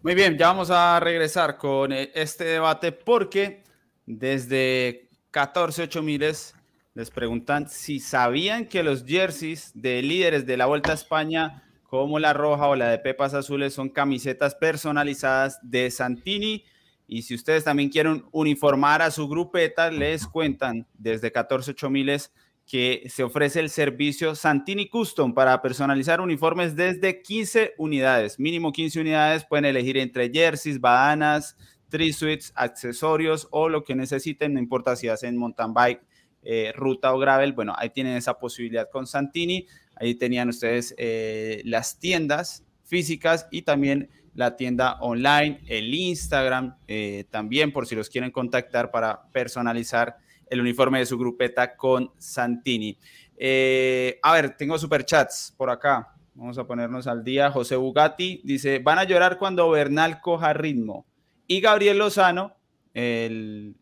[0.04, 3.64] Muy bien, ya vamos a regresar con eh, este debate porque
[4.06, 6.56] desde 14 8 miles
[6.94, 12.18] les preguntan si sabían que los jerseys de líderes de la Vuelta a España, como
[12.18, 16.64] la roja o la de Pepas Azules, son camisetas personalizadas de Santini.
[17.08, 22.34] Y si ustedes también quieren uniformar a su grupeta, les cuentan desde 14 8 miles
[22.68, 29.00] que se ofrece el servicio Santini Custom para personalizar uniformes desde 15 unidades, mínimo 15
[29.00, 31.56] unidades, pueden elegir entre jerseys, badanas,
[31.90, 36.02] suites, accesorios o lo que necesiten, no importa si hacen mountain bike,
[36.44, 41.62] eh, ruta o gravel, bueno, ahí tienen esa posibilidad con Santini, ahí tenían ustedes eh,
[41.64, 48.08] las tiendas físicas y también la tienda online, el Instagram, eh, también por si los
[48.08, 50.16] quieren contactar para personalizar
[50.46, 52.96] el uniforme de su grupeta con Santini.
[53.36, 56.14] Eh, a ver, tengo superchats por acá.
[56.36, 57.50] Vamos a ponernos al día.
[57.50, 61.08] José Bugatti dice, van a llorar cuando Bernal coja ritmo.
[61.48, 62.56] Y Gabriel Lozano,
[62.94, 63.76] el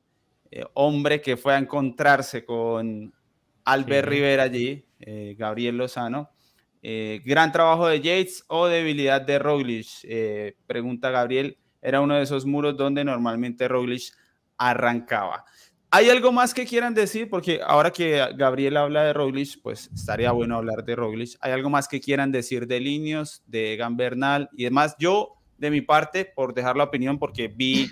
[0.51, 3.14] eh, hombre que fue a encontrarse con
[3.66, 6.30] Albert Rivera allí, eh, Gabriel Lozano.
[7.23, 9.88] Gran trabajo de Yates o debilidad de Roglic,
[10.67, 11.57] pregunta Gabriel.
[11.81, 14.13] Era uno de esos muros donde normalmente Roglic
[14.57, 15.45] arrancaba.
[15.91, 17.29] ¿Hay algo más que quieran decir?
[17.29, 21.38] Porque ahora que Gabriel habla de Roglic, pues estaría bueno hablar de Roglic.
[21.39, 24.95] ¿Hay algo más que quieran decir de Linios, de Egan Bernal y demás?
[24.99, 27.89] Yo, de mi parte, por dejar la opinión, porque vi,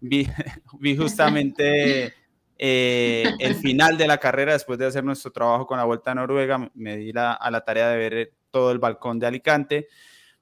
[0.00, 0.26] vi,
[0.80, 2.14] vi justamente
[2.58, 6.14] eh, el final de la carrera después de hacer nuestro trabajo con la Vuelta a
[6.14, 9.88] Noruega, me di a la tarea de ver todo el balcón de Alicante.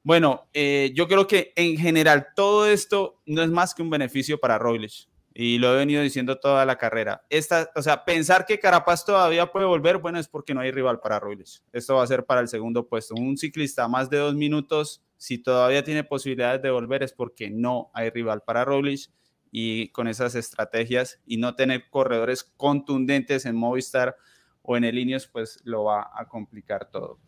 [0.02, 4.38] Bueno, eh, yo creo que en general todo esto no es más que un beneficio
[4.38, 7.22] para Roglic y lo he venido diciendo toda la carrera.
[7.30, 11.00] Esta, o sea, pensar que Carapaz todavía puede volver, bueno, es porque no hay rival
[11.00, 11.62] para Roglic.
[11.72, 13.14] Esto va a ser para el segundo puesto.
[13.14, 17.90] Un ciclista más de dos minutos, si todavía tiene posibilidades de volver, es porque no
[17.94, 19.10] hay rival para Roglic
[19.50, 24.16] y con esas estrategias y no tener corredores contundentes en Movistar
[24.62, 27.18] o en el Ineos, pues lo va a complicar todo.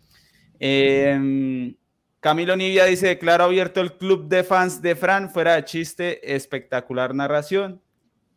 [0.59, 1.75] Em,
[2.21, 7.15] Camilo Nivia dice, claro, abierto el club de fans de Fran, fuera de chiste, espectacular
[7.15, 7.83] narración.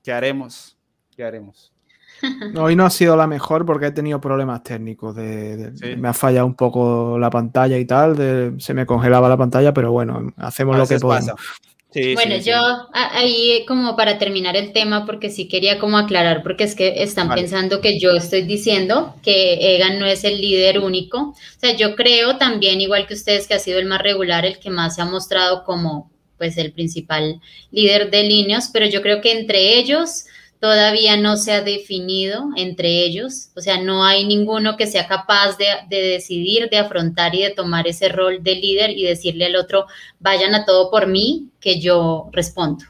[0.01, 0.77] ¿Qué haremos?
[1.15, 1.71] ¿Qué haremos?
[2.57, 5.15] Hoy no ha sido la mejor porque he tenido problemas técnicos.
[5.15, 8.55] De, Me ha fallado un poco la pantalla y tal.
[8.59, 11.35] se me congelaba la pantalla, pero bueno, hacemos lo que podemos.
[12.15, 12.55] Bueno, yo
[12.93, 17.29] ahí como para terminar el tema, porque sí quería como aclarar, porque es que están
[17.29, 21.19] pensando que yo estoy diciendo que Egan no es el líder único.
[21.19, 24.59] O sea, yo creo también, igual que ustedes, que ha sido el más regular, el
[24.59, 27.39] que más se ha mostrado como pues el principal
[27.71, 30.25] líder de líneas, pero yo creo que entre ellos
[30.65, 35.59] todavía no se ha definido entre ellos, o sea, no hay ninguno que sea capaz
[35.59, 39.85] de, decidir, de afrontar y de tomar ese rol de líder y decirle al otro,
[40.19, 42.83] vayan a todo por mí, que yo respondo.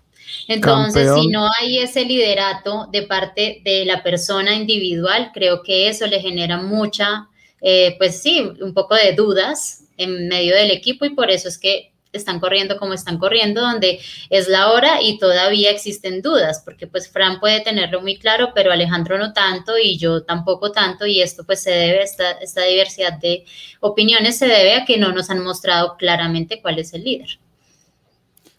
[0.48, 6.08] Entonces, si no hay ese liderato de parte de la persona individual, creo que eso
[6.08, 7.28] le genera mucha,
[7.60, 11.58] eh, pues sí, un poco de dudas en medio del equipo y por eso es
[11.58, 14.00] que están corriendo como están corriendo, donde
[14.30, 18.72] es la hora y todavía existen dudas, porque pues Fran puede tenerlo muy claro, pero
[18.72, 23.14] Alejandro no tanto y yo tampoco tanto, y esto pues se debe, esta, esta diversidad
[23.14, 23.46] de
[23.80, 27.40] opiniones se debe a que no nos han mostrado claramente cuál es el líder.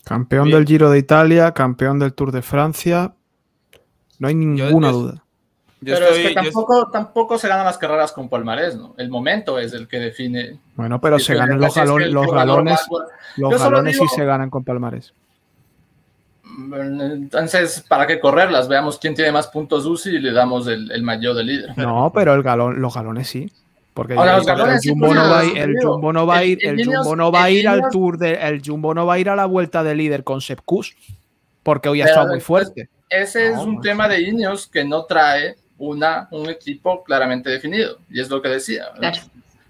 [0.05, 3.15] Campeón del Giro de Italia, campeón del Tour de Francia,
[4.19, 5.26] no hay ninguna duda
[5.85, 8.95] pero es que tampoco, tampoco se ganan las carreras con palmarés, ¿no?
[8.97, 10.59] El momento es el que define.
[10.75, 12.81] Bueno, pero se ganan los, galones, los galones,
[13.37, 15.13] los galones sí se ganan con palmarés.
[16.73, 18.69] Entonces, ¿para qué correrlas?
[18.69, 21.77] Veamos quién tiene más puntos UCI y le damos el, el mayor de líder.
[21.77, 23.53] No, pero el galón, los galones sí.
[23.97, 24.21] Porque el,
[24.85, 27.67] Jumbo no va, el, Jumbo no va a ir, el, Jumbo no va a ir
[27.67, 30.43] al Tour de, el Jumbo no va a ir a la vuelta de líder con
[30.43, 30.95] Sepkus
[31.63, 32.91] porque hoy ha estado muy fuerte.
[33.09, 37.99] Ese es un tema de Ineos que no trae una, un equipo claramente definido.
[38.11, 38.87] Y es lo que decía.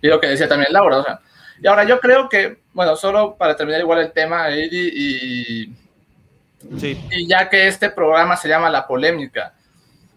[0.01, 0.99] Y lo que decía también Laura.
[0.99, 1.21] O sea,
[1.63, 5.75] y ahora yo creo que, bueno, solo para terminar igual el tema, Eddie, y,
[7.11, 9.55] y ya que este programa se llama La Polémica,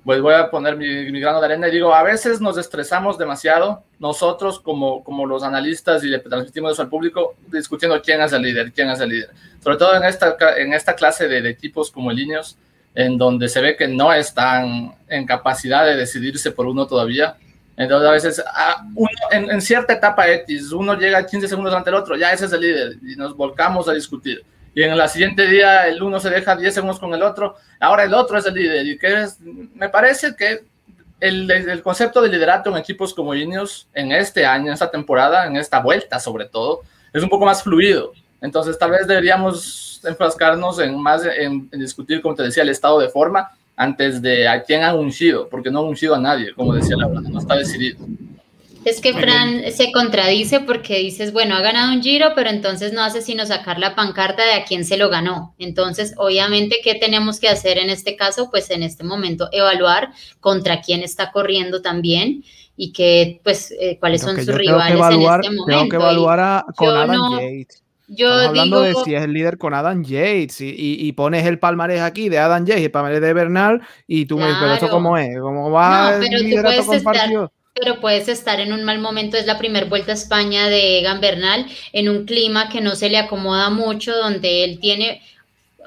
[0.03, 3.83] pues voy a poner mi, grano de arena y digo, a veces nos estresamos demasiado
[3.99, 8.41] nosotros como, como los analistas y le transmitimos eso al público discutiendo quién es el
[8.41, 9.29] líder, quién es el líder.
[9.63, 12.57] Sobre todo en esta, en esta clase de, de equipos como el Ineos,
[12.95, 17.35] en donde se ve que no están en capacidad de decidirse por uno todavía.
[17.77, 18.85] Entonces, a veces, ah,
[19.31, 22.59] en, cierta etapa X, uno llega 15 segundos ante el otro, ya ese es el
[22.59, 24.43] líder, y nos volcamos a discutir.
[24.75, 28.03] Y en el siguiente día, el uno se deja 10 segundos con el otro, ahora
[28.03, 28.85] el otro es el líder.
[28.85, 30.65] Y que es, me parece que
[31.21, 35.47] el, el, concepto de liderato en equipos como Ineos en este año, en esta temporada,
[35.47, 36.81] en esta vuelta sobre todo,
[37.13, 38.13] es un poco más fluido.
[38.41, 42.99] Entonces tal vez deberíamos enfrascarnos en más en, en discutir, como te decía, el estado
[42.99, 46.73] de forma antes de a quién han ungido, porque no han ungido a nadie, como
[46.73, 47.97] decía Laura, no está decidido.
[48.85, 53.03] Es que Fran se contradice porque dices, bueno, ha ganado un giro, pero entonces no
[53.03, 55.53] hace sino sacar la pancarta de a quién se lo ganó.
[55.59, 58.49] Entonces, obviamente, ¿qué tenemos que hacer en este caso?
[58.49, 62.43] Pues en este momento evaluar contra quién está corriendo también
[62.77, 65.79] y que, pues, eh, cuáles son sus rivales evaluar, en este momento.
[65.79, 67.83] Tengo que evaluar a, con yo Adam no- Yates.
[68.12, 71.12] Yo Estamos hablando digo, de si es el líder con Adam Yates y, y- y
[71.14, 74.45] pones el palmarés aquí de Adam Yates y el palmarés de Bernal y tú me
[74.45, 77.51] dices, pero esto cómo es, cómo va No, el pero tú liderato puedes estar- compartido.
[77.76, 79.38] pero puedes estar en un mal momento.
[79.38, 83.10] Es la primera vuelta a España de Egan Bernal en un clima que no se
[83.10, 85.22] le acomoda mucho, donde él tiene,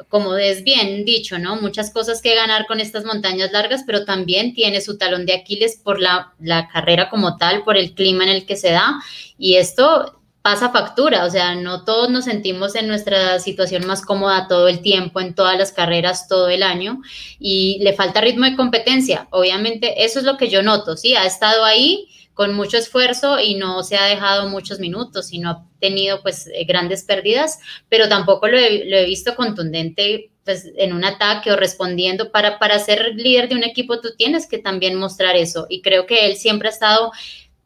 [0.08, 1.56] como es bien dicho, ¿no?
[1.56, 5.76] Muchas cosas que ganar con estas montañas largas, pero también tiene su talón de Aquiles
[5.82, 9.00] por la, la carrera como tal, por el clima en el que se da.
[9.38, 14.48] Y esto pasa factura, o sea, no todos nos sentimos en nuestra situación más cómoda
[14.48, 17.00] todo el tiempo, en todas las carreras, todo el año,
[17.38, 19.28] y le falta ritmo de competencia.
[19.30, 23.54] Obviamente, eso es lo que yo noto, sí, ha estado ahí con mucho esfuerzo y
[23.54, 28.08] no se ha dejado muchos minutos y no ha tenido pues eh, grandes pérdidas, pero
[28.08, 32.32] tampoco lo he, visto contundente pues, en un ataque o respondiendo.
[32.32, 36.06] Para, para ser líder de un equipo tú tienes que también mostrar eso y creo
[36.06, 37.12] que él siempre ha estado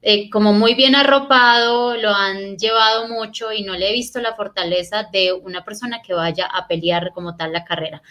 [0.09, 4.35] eh, como muy bien arropado, lo han llevado mucho y no le he visto la
[4.37, 8.03] fortaleza de una persona que vaya a pelear como tal la carrera.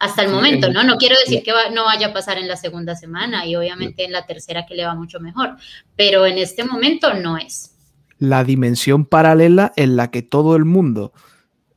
[0.00, 0.82] Hasta el momento, en- ¿no?
[0.82, 4.04] No quiero decir que va- no vaya a pasar en la segunda semana y obviamente
[4.04, 5.56] en la tercera que le va mucho mejor,
[5.94, 7.70] pero en este momento no es.
[8.18, 11.12] La dimensión paralela en la que todo el mundo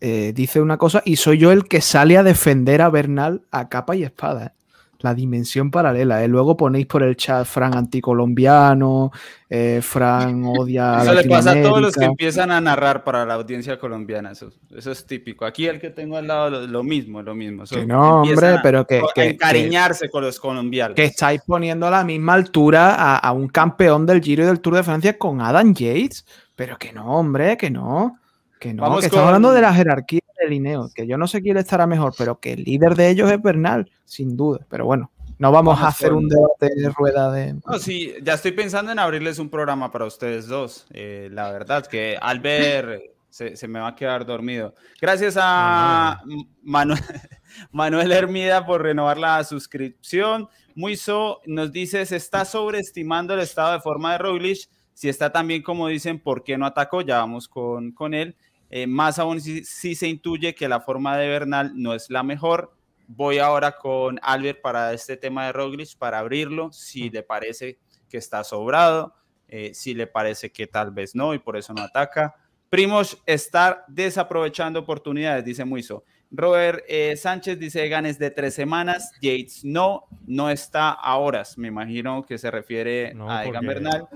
[0.02, 3.70] eh, dice una cosa y soy yo el que sale a defender a Bernal a
[3.70, 4.54] capa y espada.
[5.00, 6.24] La dimensión paralela.
[6.24, 6.28] ¿eh?
[6.28, 9.12] Luego ponéis por el chat Fran anticolombiano,
[9.50, 13.26] eh, Fran odia a Eso le pasa a todos los que empiezan a narrar para
[13.26, 14.32] la audiencia colombiana.
[14.32, 15.46] Eso, eso es típico.
[15.46, 17.64] Aquí el que tengo al lado, lo, lo mismo, lo mismo.
[17.64, 20.96] Eso Que no, hombre, pero que, a que- encariñarse con los colombianos.
[20.96, 24.60] que estáis poniendo a la misma altura a, a un campeón del Giro y del
[24.60, 26.26] Tour de Francia con Adam Yates.
[26.56, 28.18] Pero que no, hombre, que no.
[28.60, 31.28] Que no, Vamos que estamos con- hablando de la jerarquía de Lineo, que yo no
[31.28, 34.66] sé quién estará mejor, pero que el líder de ellos es Bernal, sin duda.
[34.70, 37.54] Pero bueno, no vamos, Vamos a hacer con- un debate de rueda de.
[37.66, 40.88] No, sí, ya estoy pensando en abrirles un programa para ustedes dos.
[40.92, 44.74] Eh, la verdad que Albert se, se me va a quedar dormido.
[45.00, 46.22] Gracias a
[46.64, 47.00] Manuel,
[47.72, 50.48] Manuel Hermida por renovar la suscripción.
[50.76, 54.70] Muiso nos dice, se está sobreestimando el estado de forma de Roglic.
[54.94, 57.02] Si está tan bien como dicen, ¿por qué no atacó?
[57.02, 58.36] Ya vamos con, con él.
[58.70, 62.24] Eh, más aún si, si se intuye que la forma de Bernal no es la
[62.24, 62.74] mejor.
[63.08, 68.18] Voy ahora con Albert para este tema de Roglic, para abrirlo, si le parece que
[68.18, 69.14] está sobrado,
[69.48, 72.36] eh, si le parece que tal vez no y por eso no ataca.
[72.70, 76.04] Primos está desaprovechando oportunidades, dice Muiso.
[76.30, 79.14] Robert eh, Sánchez dice ganes de tres semanas.
[79.22, 81.58] Yates no, no está a horas.
[81.58, 84.08] Me imagino que se refiere No, a Egan porque- Bernal.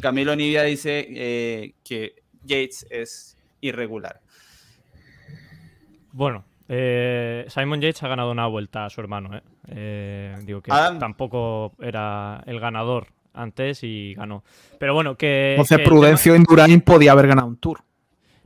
[0.00, 3.33] Camilo Nivia dice eh, que Yates es
[3.68, 4.20] irregular.
[6.12, 9.36] Bueno, eh, Simon Yates ha ganado una vuelta a su hermano.
[9.36, 9.42] ¿eh?
[9.68, 10.98] Eh, digo que Adam.
[10.98, 14.44] tampoco era el ganador antes y ganó.
[14.78, 15.52] Pero bueno, que.
[15.52, 17.78] Entonces, que Prudencio Indurain podía haber ganado un tour.
[17.78, 17.88] tema-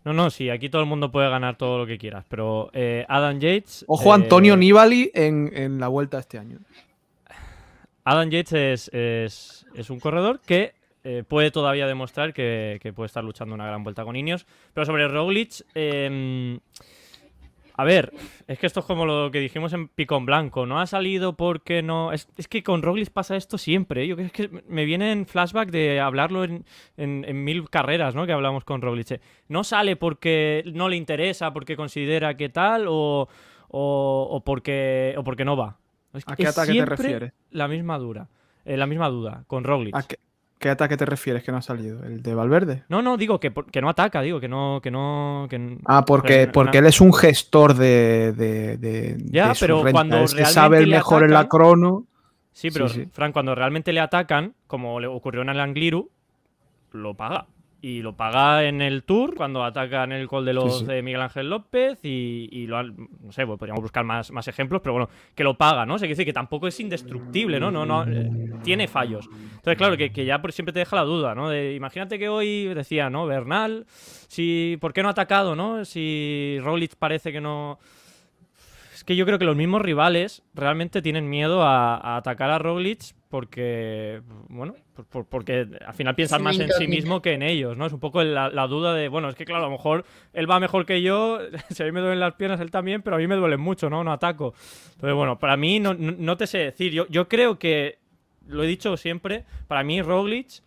[0.05, 2.25] No, no, sí, aquí todo el mundo puede ganar todo lo que quieras.
[2.29, 3.85] Pero eh, Adam Yates.
[3.89, 6.59] Ojo, eh, Antonio Nibali en, en la vuelta este año.
[8.05, 10.73] Adam Yates es, es- es un corredor que
[11.09, 14.47] eh, puede todavía demostrar que, que puede estar luchando una gran vuelta con Ineos.
[14.75, 16.59] Pero sobre Roglic, eh,
[17.81, 18.13] a ver,
[18.49, 20.67] es que esto es como lo que dijimos en Picón Blanco.
[20.67, 22.13] No ha salido porque no.
[22.13, 24.03] Es, es que con Roglic pasa esto siempre.
[24.03, 24.09] ¿eh?
[24.09, 26.65] Yo creo que es que me viene en flashback de hablarlo en,
[26.97, 28.27] en- en mil carreras, ¿no?
[28.27, 29.21] Que hablamos con Roglic.
[29.47, 33.29] No sale porque no le interesa, porque considera que tal, o,
[33.69, 35.79] o, o porque, o porque no va.
[36.13, 37.33] Es- ¿A qué ataque te refieres?
[37.53, 38.29] La misma dura.
[38.65, 39.95] eh, la misma duda con Roglic.
[39.95, 40.17] ¿A qué,
[40.59, 42.03] qué ataque te refieres que no ha salido?
[42.05, 42.85] ¿El de Valverde?
[42.89, 46.41] No, no, digo que, que no ataca, digo que no, que no, que Ah, porque,
[46.41, 49.93] Pero, porque él es un gestor de, de, de- Ya, de pero renta.
[49.93, 52.05] cuando es que realmente sabe el mejor en la crono.
[52.53, 53.09] Sí, pero Sí, sí.
[53.13, 56.11] Fran, cuando realmente le atacan, como le ocurrió en el Angliru,
[56.93, 57.47] lo paga.
[57.81, 60.85] Y lo paga en el Tour, cuando atacan el gol de los sí.
[60.85, 64.81] de Miguel Ángel López, y, y lo no sé, pues podríamos buscar más, más ejemplos,
[64.83, 65.95] pero bueno, que lo paga, ¿no?
[65.95, 67.70] O sea, decir que tampoco es indestructible, ¿no?
[67.70, 68.31] no, no eh,
[68.64, 69.29] tiene fallos.
[69.31, 71.51] Entonces, claro, que, que ya por siempre te deja la duda, ¿no?
[71.51, 73.26] De, imagínate que hoy decía, ¿no?
[73.26, 75.85] Bernal, si, ¿por qué no ha atacado, no?
[75.85, 77.79] Si Roglic parece que no
[79.09, 84.21] que yo creo que los mismos rivales realmente tienen miedo a, atacar a Roglic porque,
[84.51, 84.75] bueno,
[85.31, 87.87] porque al final piensan más en sí mismo que en ellos, ¿no?
[87.87, 90.05] Es un poco la, duda de, bueno, es que claro, a lo mejor
[90.35, 91.39] él va mejor que yo,
[91.71, 93.89] si a mí me duelen las piernas, él también, pero a mí me duelen mucho,
[93.89, 94.05] ¿no?
[94.05, 94.53] No ataco.
[94.97, 97.97] Entonces, bueno, para mí no, te sé decir, yo, yo creo que,
[98.47, 100.61] lo he dicho siempre, para mí Roglic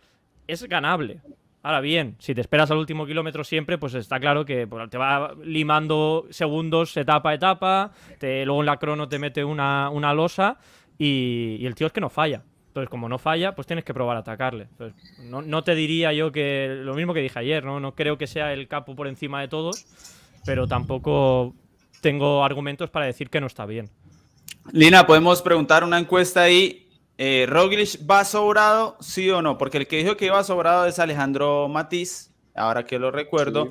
[0.48, 1.20] es ganable.
[1.64, 4.98] Ahora bien, si te esperas al último kilómetro siempre, pues está claro que pues, te
[4.98, 10.12] va limando segundos etapa a etapa, te, luego en la crono te mete una, una
[10.12, 10.58] losa
[10.98, 12.42] y, el tío es que no falla.
[12.68, 14.66] Entonces, como no falla, pues tienes que probar a atacarle.
[15.20, 17.78] no, te diría yo que lo mismo que dije ayer, ¿no?
[17.80, 19.84] No creo que sea el capo por encima de todos,
[20.46, 21.54] pero tampoco
[22.00, 23.90] tengo argumentos para decir que no está bien.
[24.72, 26.81] Lina, podemos preguntar una encuesta ahí
[27.24, 30.98] eh, Roglic va sobrado, sí o no, porque el que dijo que iba sobrado es
[30.98, 33.68] Alejandro Matiz, ahora que lo recuerdo.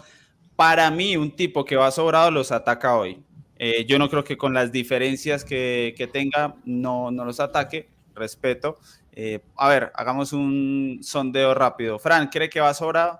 [0.56, 3.22] Para mí, un tipo que va sobrado los ataca hoy.
[3.58, 8.80] Eh, yo no creo que con las diferencias que, tenga no, no, los ataque, respeto.
[9.12, 12.00] Eh, a ver, hagamos un sondeo rápido.
[12.00, 13.20] Fran, ¿cree que va sobrado?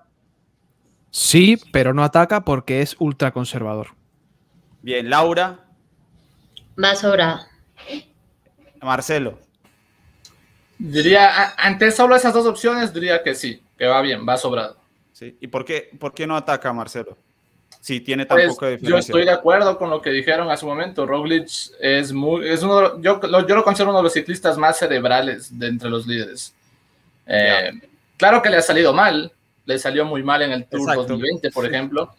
[1.10, 3.88] Sí, pero no ataca porque es ultra conservador.
[4.80, 5.60] Bien, Laura.
[6.82, 7.40] Va sobrado.
[8.80, 9.51] Marcelo.
[10.84, 14.76] Diría, ante solo esas dos opciones, diría que sí, que va bien, va sobrado.
[15.12, 15.36] Sí.
[15.40, 17.16] ¿Y por qué, por qué no ataca Marcelo?
[17.80, 18.90] Si tiene tan pues, poca diferencia.
[18.90, 21.06] Yo estoy de acuerdo con lo que dijeron hace un momento.
[21.06, 24.76] Roglic es muy, es uno, yo, lo, yo lo considero uno de los ciclistas más
[24.76, 26.52] cerebrales de entre los líderes.
[27.28, 27.70] Eh,
[28.16, 29.30] claro que le ha salido mal,
[29.64, 32.12] le salió muy mal en el Tour 2020, por ejemplo,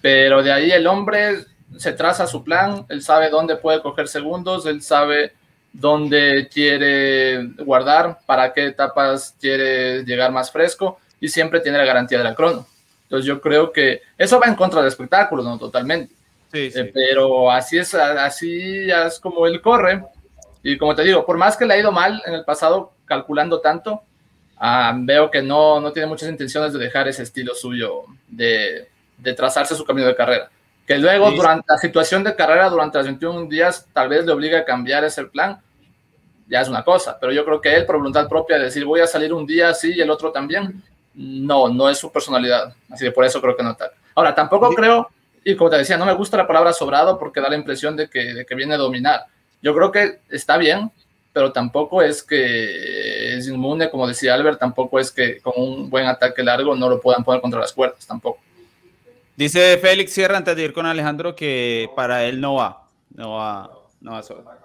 [0.00, 1.44] pero de ahí el hombre
[1.76, 5.34] se traza su plan, él sabe dónde puede coger segundos, él sabe
[5.72, 12.18] dónde quiere guardar, para qué etapas quiere llegar más fresco y siempre tiene la garantía
[12.18, 12.66] de la crono.
[13.04, 15.58] Entonces yo creo que eso va en contra del espectáculo, ¿no?
[15.58, 16.14] Totalmente.
[16.52, 16.80] Sí, sí.
[16.80, 20.04] Eh, pero así es, así es como él corre.
[20.62, 23.60] Y como te digo, por más que le ha ido mal en el pasado calculando
[23.60, 24.02] tanto,
[24.56, 29.34] ah, veo que no, no tiene muchas intenciones de dejar ese estilo suyo de, de
[29.34, 30.50] trazarse su camino de carrera.
[30.86, 34.58] Que luego, durante la situación de carrera, durante los 21 días, tal vez le obliga
[34.58, 35.60] a cambiar ese plan,
[36.48, 37.18] ya es una cosa.
[37.20, 39.68] Pero yo creo que él, por voluntad propia, de decir voy a salir un día
[39.70, 40.82] así y el otro también,
[41.14, 42.74] no, no es su personalidad.
[42.90, 43.90] Así que por eso creo que no está.
[44.14, 45.08] Ahora, tampoco creo,
[45.44, 48.08] y como te decía, no me gusta la palabra sobrado porque da la impresión de
[48.08, 49.26] que, de que viene a dominar.
[49.62, 50.90] Yo creo que está bien,
[51.32, 56.06] pero tampoco es que es inmune, como decía Albert, tampoco es que con un buen
[56.06, 58.40] ataque largo no lo puedan poner contra las cuerdas, tampoco.
[59.36, 63.70] Dice Félix Sierra antes de ir con Alejandro que para él no va, no va,
[64.00, 64.60] no va a sobrar.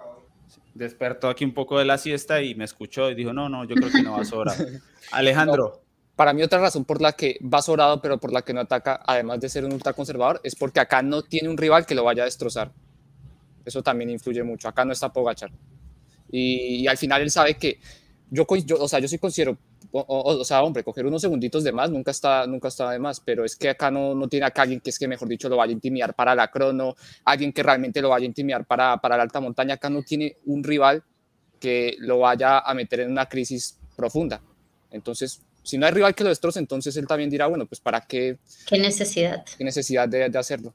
[0.74, 3.74] Despertó aquí un poco de la siesta y me escuchó y dijo, no, no, yo
[3.74, 4.56] creo que no va a sobrar.
[5.12, 5.80] Alejandro.
[6.14, 9.00] para mí otra razón por la que va sobrado, pero por la que no ataca,
[9.06, 12.22] además de ser un ultraconservador, es porque acá no tiene un rival que lo vaya
[12.22, 12.70] a destrozar.
[13.64, 14.68] Eso también influye mucho.
[14.68, 15.50] Acá no está Pogachar.
[16.30, 17.80] Y, y al final él sabe que
[18.30, 19.56] yo, yo, o sea, yo sí considero
[19.90, 23.44] o, sea, hombre, coger unos segunditos de más nunca está, nunca está de más, pero
[23.44, 25.70] es que acá no, no tiene acá alguien que es que, mejor dicho, lo vaya
[25.70, 29.22] a intimidar para la crono, alguien que realmente lo vaya a intimidar para, para la
[29.22, 31.02] alta montaña, acá no tiene un rival
[31.58, 34.40] que lo vaya a meter en una crisis profunda.
[34.90, 38.02] Entonces, si no hay rival que lo destroce, entonces él también dirá, bueno, pues para
[38.02, 38.38] qué...
[38.66, 39.44] ¿Qué necesidad?
[39.56, 40.74] ¿Qué necesidad de, de hacerlo?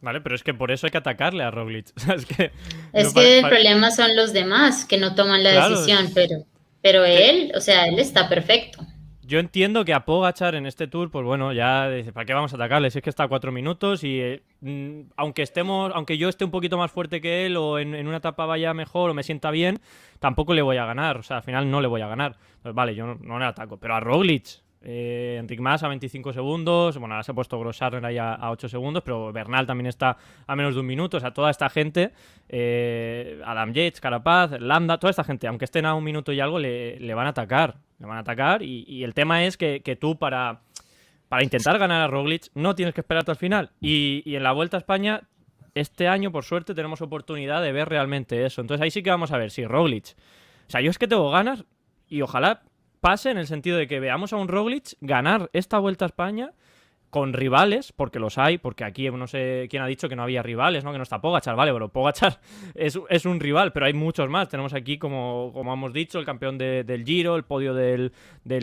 [0.00, 1.86] Vale, pero es que por eso hay que atacarle a Roglic.
[2.14, 2.52] es que,
[2.92, 6.44] es que el problema son los demás que no toman la decisión, pero...
[6.84, 8.84] Pero él, o sea, él está perfecto.
[9.22, 12.52] Yo entiendo que a Pogachar en este tour, pues bueno, ya dice, ¿para qué vamos
[12.52, 12.90] a atacarle?
[12.90, 16.44] Si es que está a cuatro minutos y eh, mm, aunque estemos, aunque yo esté
[16.44, 19.50] un poquito más fuerte que él o en, una etapa vaya mejor o me sienta
[19.50, 19.80] bien,
[20.18, 21.16] tampoco le voy a ganar.
[21.16, 22.36] O sea, al final no le voy a ganar.
[22.62, 23.78] Pues vale, yo no, le ataco.
[23.78, 28.04] Pero a Roglic, eh, Enric Mas a 25 segundos, bueno, ahora se ha puesto Grossarner
[28.04, 31.32] ahí a, 8 segundos, pero Bernal también está a menos de un minuto, o sea,
[31.32, 32.12] toda esta gente,
[32.48, 36.58] eh, Adam Yates, Carapaz, Landa, toda esta gente, aunque estén a un minuto y algo,
[36.58, 40.60] le, van a atacar, le van a atacar y, el tema es que, tú para,
[41.28, 44.52] para intentar ganar a Roglic no tienes que esperarte al final y, y en la
[44.52, 45.22] Vuelta a España
[45.74, 48.60] este año, por suerte, tenemos oportunidad de ver realmente eso.
[48.60, 50.14] Entonces ahí sí que vamos a ver si Roglic.
[50.68, 51.64] O sea, yo es que tengo ganas
[52.08, 52.62] y ojalá
[53.04, 56.52] pase en el sentido de que veamos a un Roglic ganar esta Vuelta a España
[57.10, 60.42] con rivales, porque los hay, porque aquí no sé quién ha dicho que no había
[60.42, 60.90] rivales, ¿no?
[60.90, 62.40] Que no está Pogachar, vale, pero Pogachar
[62.74, 64.48] es, es un rival, pero hay muchos más.
[64.48, 68.10] Tenemos aquí, como, como hemos dicho, el campeón del Giro, el podio del,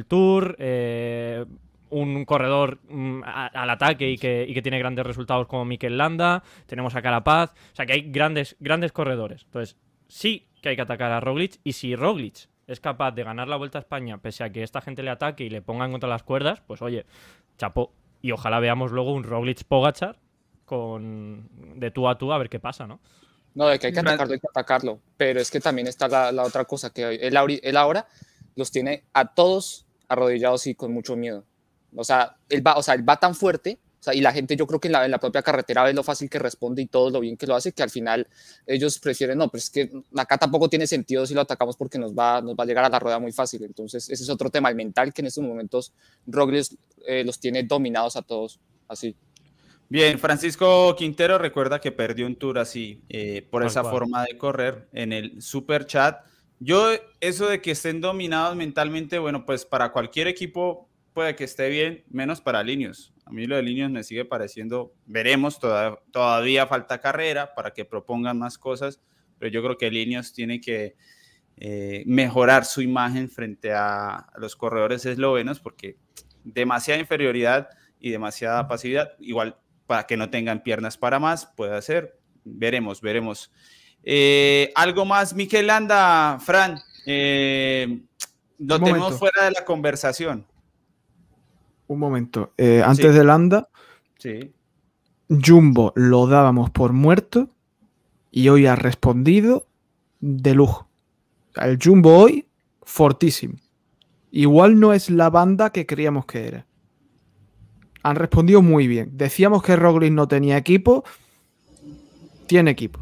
[0.07, 1.45] Tour, eh,
[1.91, 6.41] un corredor mm, al ataque y que, y que, tiene grandes resultados como Mikel Landa,
[6.65, 9.43] tenemos a Carapaz, o sea que hay grandes, grandes corredores.
[9.43, 9.77] Entonces,
[10.07, 13.57] sí que hay que atacar a Roglic, y si Roglic es capaz de ganar la
[13.57, 16.23] Vuelta a España pese a que esta gente le ataque y le pongan contra las
[16.23, 17.05] cuerdas, pues oye,
[17.57, 17.91] chapó.
[18.21, 20.17] Y ojalá veamos luego un Roglic Pogachar
[20.65, 22.99] con de tú a tú a ver qué pasa, ¿no?
[23.55, 24.99] No, de que hay que atacarlo, hay que atacarlo.
[25.17, 28.07] Pero es que también está la, otra cosa, que él, él, ahora
[28.55, 31.43] los tiene a todos arrodillados y con mucho miedo.
[31.95, 34.55] O sea, él va, o sea, él va tan fuerte o sea, y la gente
[34.55, 36.87] yo creo que en la, en la, propia carretera ve lo fácil que responde y
[36.87, 38.27] todo lo bien que lo hace, que al final
[38.65, 42.11] ellos prefieren, no, pero es que acá tampoco tiene sentido si lo atacamos porque nos
[42.11, 43.63] va, nos va a llegar a la rueda muy fácil.
[43.63, 45.93] Entonces, ese es otro tema, el mental, que en estos momentos
[46.25, 46.65] Roglic
[47.05, 49.15] eh, los tiene dominados a todos, así.
[49.87, 54.87] Bien, Francisco Quintero recuerda que perdió un tour así, eh, por esa forma de correr
[54.93, 56.25] en el super chat.
[56.59, 56.89] Yo,
[57.19, 62.03] eso de que estén dominados mentalmente, bueno, pues para cualquier equipo puede que esté bien,
[62.09, 63.13] menos para Linios.
[63.31, 68.37] A mí lo de Linios me sigue pareciendo, veremos, todavía, falta carrera para que propongan
[68.37, 68.99] más cosas,
[69.39, 70.97] pero yo creo que Linios tiene que
[71.55, 75.95] eh, mejorar su imagen frente a, los corredores eslovenos porque
[76.43, 77.69] demasiada inferioridad
[78.01, 79.57] y demasiada pasividad, igual
[79.87, 83.49] para que no tengan piernas para más, puede ser, veremos, veremos.
[84.03, 88.01] Eh, algo más, Miquel Landa, Fran, eh,
[88.57, 90.50] lo tenemos fuera de la conversación
[91.91, 92.53] un momento.
[92.57, 93.69] Eh, antes de Landa,
[95.29, 97.49] Jumbo lo dábamos por muerto
[98.31, 99.67] y hoy ha respondido
[100.19, 100.87] de lujo.
[101.55, 102.47] El Jumbo hoy,
[102.83, 103.55] fortísimo.
[104.31, 106.65] Igual no es la banda que creíamos que era.
[108.03, 109.11] Han respondido muy bien.
[109.17, 111.03] Decíamos que Roglic no tenía equipo.
[112.47, 112.99] Tiene equipo.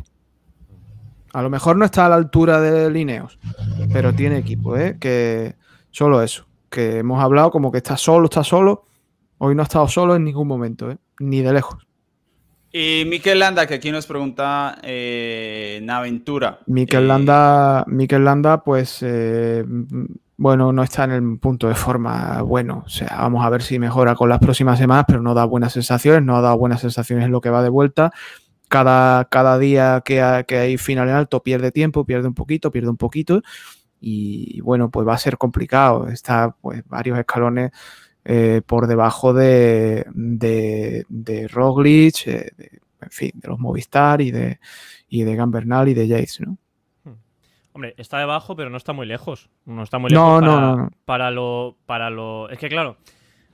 [1.31, 3.37] A lo mejor no está a la altura de Lineos,
[3.93, 4.97] pero tiene equipo, ¿eh?
[4.99, 5.55] Que
[5.91, 8.85] solo eso que hemos hablado como que está solo, está solo.
[9.39, 10.97] Hoy no ha estado solo en ningún momento, ¿eh?
[11.19, 11.89] ni de lejos.
[12.71, 16.59] Y Mikel Landa, que aquí nos pregunta eh, Naventura.
[16.67, 19.65] Mikel, eh, Landa, Mikel Landa, pues eh,
[20.37, 22.83] bueno, no está en el punto de forma bueno.
[22.85, 25.73] O sea, vamos a ver si mejora con las próximas semanas, pero no da buenas
[25.73, 28.11] sensaciones, no ha dado buenas sensaciones en lo que va de vuelta.
[28.67, 32.89] Cada, cada día que, que hay final en alto pierde tiempo, pierde un poquito, pierde
[32.89, 33.41] un poquito
[33.99, 36.07] y bueno, pues va a ser complicado.
[36.07, 37.71] Está pues varios escalones
[38.31, 42.51] eh, por debajo de, de, de Roglic, eh,
[43.01, 44.59] en fin, de los Movistar y de,
[45.07, 46.57] y de Gambernal y de Yates, ¿no?
[47.05, 47.15] Hmm.
[47.73, 49.49] Hombre, está debajo, pero no está muy lejos.
[49.65, 50.89] No está muy lejos no, no, no.
[51.05, 51.77] para lo.
[51.85, 52.49] Para lo.
[52.49, 52.97] Es que claro,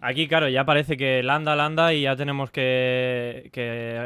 [0.08, 3.50] Aquí, claro, ya parece que landa, landa y ya tenemos que,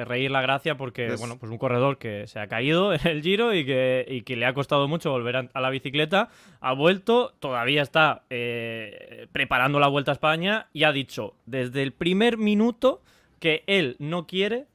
[0.07, 3.53] reír la gracia porque, bueno, pues un corredor que se ha caído en el giro
[3.53, 6.29] y que, que le ha costado mucho volver a, la bicicleta,
[6.61, 11.91] ha vuelto, todavía está eh, preparando la Vuelta a España y ha dicho desde el
[11.91, 13.01] primer minuto
[13.41, 14.67] que él no quiere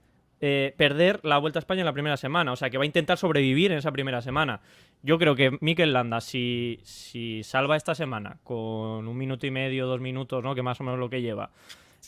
[0.43, 2.87] eh, perder la Vuelta a España en la primera semana, o sea que va a
[2.87, 4.61] intentar sobrevivir en esa primera semana.
[5.05, 9.87] Yo creo que Mikel Landa, si, si salva esta semana con un minuto y medio,
[9.87, 10.55] dos minutos, ¿no?
[10.55, 11.51] Que más o menos lo que lleva.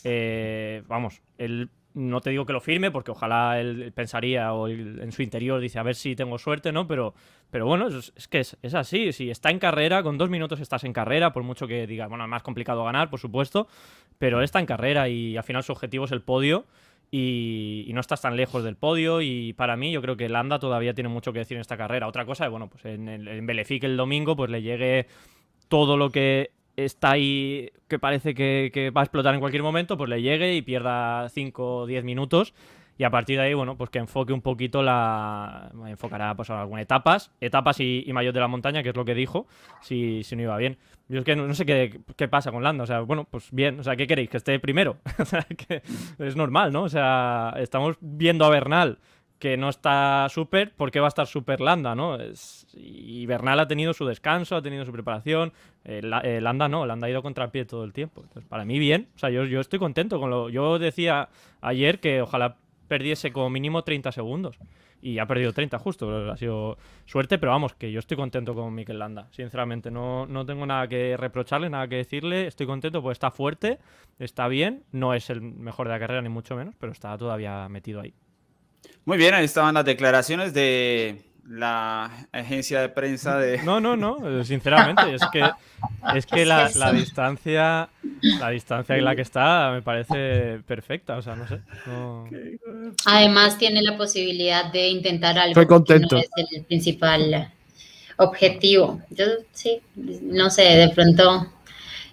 [0.03, 5.11] Eh, vamos, él no te digo que lo firme, porque ojalá él pensaría o en
[5.11, 6.87] su interior dice a ver si tengo suerte, ¿no?
[6.87, 7.13] Pero,
[7.51, 9.13] pero bueno, es, que es, así.
[9.13, 12.23] Si está en carrera, con dos minutos estás en carrera, por mucho que diga, bueno,
[12.23, 13.67] es más complicado ganar, por supuesto,
[14.17, 16.65] pero está en carrera y al final su objetivo es el podio
[17.11, 20.93] y, no estás tan lejos del podio y para mí yo creo que Landa todavía
[20.93, 22.07] tiene mucho que decir en esta carrera.
[22.07, 25.07] Otra cosa es, bueno, pues en, el, en Belefic el domingo pues le llegue
[25.67, 30.09] todo lo que está ahí que parece que, va a explotar en cualquier momento, pues
[30.09, 32.53] le llegue y pierda 5 o 10 minutos
[32.97, 35.71] y a partir de ahí, bueno, pues que enfoque un poquito la...
[35.87, 39.13] enfocará pues algunas etapas, etapas y, y mayor de la montaña, que es lo que
[39.13, 39.47] dijo,
[39.81, 40.77] si, si no iba bien.
[41.09, 43.79] Yo es que no, sé qué, qué, pasa con Landa, o sea, bueno, pues bien,
[43.79, 44.29] o sea, ¿qué queréis?
[44.29, 45.81] Que esté primero, o sea, que
[46.19, 46.83] es normal, ¿no?
[46.83, 48.99] O sea, estamos viendo a Bernal
[49.39, 52.15] que no está súper, ¿por qué va a estar súper Landa, no?
[52.15, 52.67] Es...
[52.73, 55.53] Y Bernal ha tenido su descanso, ha tenido su preparación,
[55.85, 58.21] eh, eh, Landa no, Landa ha ido contra el pie todo el tiempo.
[58.23, 60.49] Entonces, para mí bien, o sea, yo, yo estoy contento con lo...
[60.49, 61.29] Yo decía
[61.61, 62.57] ayer que ojalá
[62.87, 64.57] perdiese como mínimo 30 segundos.
[65.01, 68.73] Y ha perdido 30 justo, ha sido suerte, pero vamos, que yo estoy contento con
[68.73, 69.91] Mikel Landa, sinceramente.
[69.91, 72.47] No, no tengo nada que reprocharle, nada que decirle.
[72.47, 73.77] Estoy contento porque está fuerte,
[74.17, 77.69] está bien, no es el mejor de la carrera ni mucho menos, pero está todavía
[77.69, 78.13] metido ahí.
[79.05, 83.63] Muy bien, ahí estaban las declaraciones de la agencia de prensa de...
[83.63, 85.49] No, no, no, sinceramente, es que,
[86.15, 87.89] es que la, distancia
[88.21, 91.61] la distancia en la que está me parece perfecta, o sea, no sé.
[93.05, 96.09] Además tiene la posibilidad de intentar algo Estoy contento.
[96.09, 97.53] que no es el principal
[98.17, 99.01] objetivo.
[99.09, 101.47] Yo sí, no sé, de pronto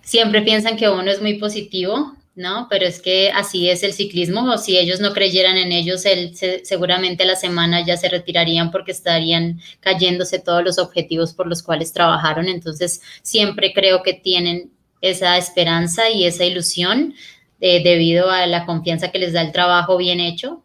[0.01, 2.67] siempre piensan que uno es muy positivo ¿no?
[2.69, 6.35] Pero es que así es el ciclismo, o si ellos no creyeran en ellos, el,
[6.65, 11.93] seguramente la semana ya se retirarían porque estarían cayéndose todos los objetivos por los cuales
[11.93, 12.49] trabajaron.
[12.49, 17.15] Entonces, siempre creo que tienen esa esperanza y esa ilusión
[17.61, 20.64] eh, debido a la confianza que les da el trabajo bien hecho.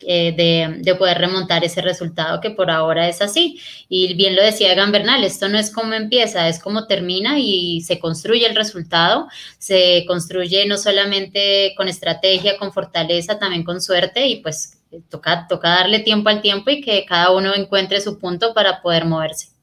[0.00, 3.60] De, de, poder remontar ese resultado que por ahora es así.
[3.88, 7.80] Y bien lo decía Egan Bernal, esto no es como empieza, es como termina y
[7.82, 9.28] se construye el resultado,
[9.58, 14.78] se construye no solamente con estrategia, con fortaleza, también con suerte y pues
[15.08, 19.04] toca, toca darle tiempo al tiempo y que cada uno encuentre su punto para poder
[19.04, 19.56] moverse.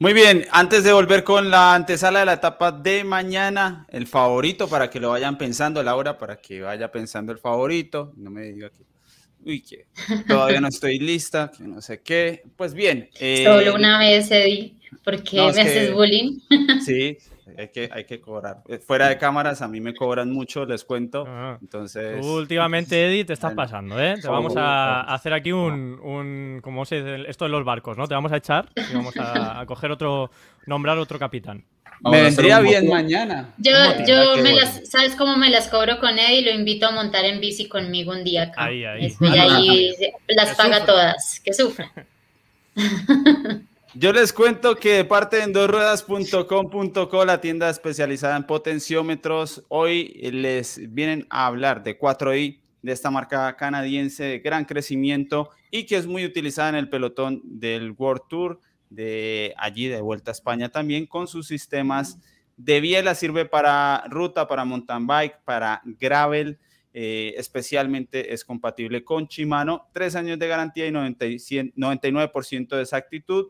[0.00, 4.68] Muy bien, antes de volver con la antesala de la etapa de mañana, el favorito
[4.68, 8.70] para que lo vayan pensando, Laura, para que vaya pensando el favorito, no me diga
[8.70, 8.84] que,
[9.44, 9.86] uy, que
[10.26, 12.42] todavía no estoy lista, que no sé qué.
[12.56, 13.08] Pues bien.
[13.18, 14.74] Eh, Solo una vez, Eddie,
[15.04, 16.38] porque me haces bullying.
[16.84, 17.18] Sí,
[17.56, 18.62] hay que, hay que cobrar.
[18.68, 21.24] Eh, fuera de cámaras, a mí me cobran mucho, les cuento.
[21.26, 21.58] Ah.
[21.60, 22.24] Entonces.
[22.24, 24.16] últimamente, Eddie, te estás pasando, ¿eh?
[24.20, 25.98] Te vamos a hacer aquí un.
[26.02, 27.28] un ¿Cómo se dice?
[27.28, 28.06] Esto de los barcos, ¿no?
[28.06, 30.30] Te vamos a echar y vamos a, coger otro.
[30.66, 31.64] nombrar otro capitán.
[32.00, 33.54] Me vendría bien mañana.
[33.58, 33.72] Yo,
[34.06, 36.42] yo me las, ¿sabes cómo me las cobro con Eddie?
[36.42, 38.64] Lo invito a montar en bici conmigo un día acá.
[38.64, 39.16] Ahí, ahí.
[39.20, 39.96] y ahí
[40.28, 41.40] las paga todas.
[41.40, 41.92] Que sufra.
[43.94, 50.92] Yo les cuento que de parte de endosruedas.com.co, la tienda especializada en potenciómetros, hoy les
[50.92, 56.06] vienen a hablar de 4i, de esta marca canadiense de gran crecimiento y que es
[56.06, 61.06] muy utilizada en el pelotón del World Tour, de allí de vuelta a España también,
[61.06, 62.18] con sus sistemas
[62.56, 66.58] de biela, sirve para ruta, para mountain bike, para gravel,
[66.92, 73.48] eh, especialmente es compatible con Shimano, tres años de garantía y 99% de exactitud,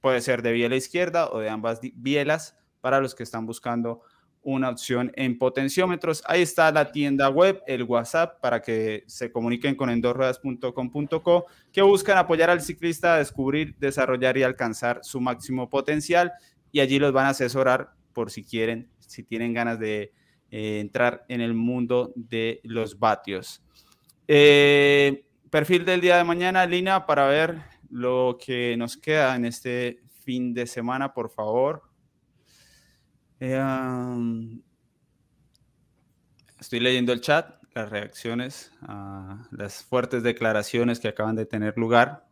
[0.00, 4.02] Puede ser de biela izquierda o de ambas bielas para los que están buscando
[4.42, 6.22] una opción en potenciómetros.
[6.26, 12.18] Ahí está la tienda web, el WhatsApp para que se comuniquen con endorruedas.com.co que buscan
[12.18, 16.32] apoyar al ciclista a descubrir, desarrollar y alcanzar su máximo potencial
[16.72, 20.12] y allí los van a asesorar por si quieren, si tienen ganas de
[20.50, 23.62] eh, entrar en el mundo de los vatios.
[24.26, 27.58] Eh, perfil del día de mañana, Lina, para ver
[27.90, 31.89] lo que nos queda en este fin de semana, por favor.
[33.40, 34.60] Eh,
[36.60, 42.26] estoy leyendo el chat, las reacciones a las fuertes declaraciones que acaban de tener lugar.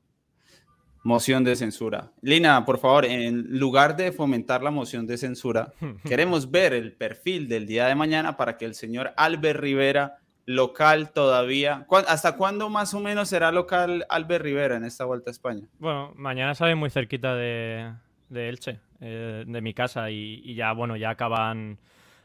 [1.05, 2.13] Moción de censura.
[2.21, 5.73] Lina, por favor, en lugar de fomentar la moción de censura,
[6.05, 11.13] queremos ver el perfil del día de mañana para que el señor Albert Rivera local
[11.13, 11.87] todavía.
[12.09, 15.67] ¿Hasta cuándo más o menos será local Albert Rivera en esta vuelta a España?
[15.79, 17.93] Bueno, mañana sale muy cerquita de,
[18.35, 21.79] Elche, eh, de mi casa, y, ya, bueno, ya acaban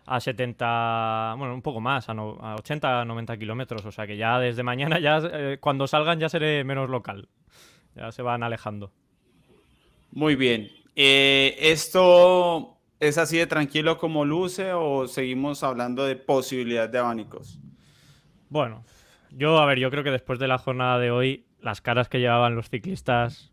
[0.05, 3.86] a 70, bueno, un poco más, a, 80, 90 kilómetros.
[3.86, 7.30] O sea que ya desde mañana, ya eh, cuando salgan, ya seré menos local.
[7.95, 8.91] Ya se van alejando.
[10.11, 10.69] Muy bien.
[10.95, 17.59] Eh, ¿Esto es así de tranquilo como luce o seguimos hablando de posibilidad de abanicos?
[18.49, 18.84] Bueno,
[19.32, 22.19] yo, a ver, yo creo que después de la jornada de hoy, las caras que
[22.19, 23.53] llevaban los ciclistas.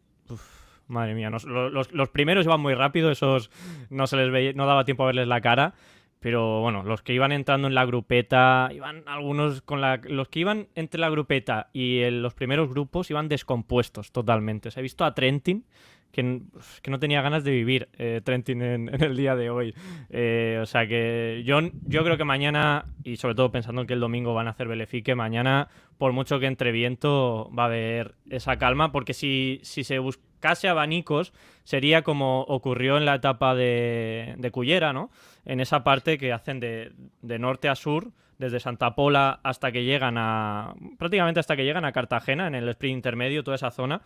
[0.91, 3.51] Madre mía, los, primeros iban muy rápido, esos
[3.89, 5.75] no se les veía, no daba tiempo a verles la cara.
[6.23, 10.03] Pero bueno, los que iban entrando en la grupeta, iban algunos con la.
[10.05, 14.71] Los que iban entre la grupeta y los primeros grupos iban descompuestos totalmente.
[14.71, 15.65] Se ha visto a Trentin
[16.13, 19.75] pues, que, no tenía ganas de vivir eh, Trentin en, el día de hoy.
[20.11, 24.01] Eh, o sea que yo, yo creo que mañana, y sobre todo pensando que el
[24.01, 25.69] domingo van a hacer Belefique, mañana,
[25.99, 29.99] por mucho que entre viento, va a haber esa calma, porque si, si se
[30.41, 31.35] buscase abanicos,
[31.65, 35.11] sería como ocurrió en la etapa de, de Cullera, ¿no?
[35.45, 39.85] En esa parte que hacen de, de norte a sur, desde Santa Pola hasta que
[39.85, 40.75] llegan a.
[40.99, 44.01] prácticamente hasta que llegan a Cartagena, en el sprint intermedio, toda esa zona.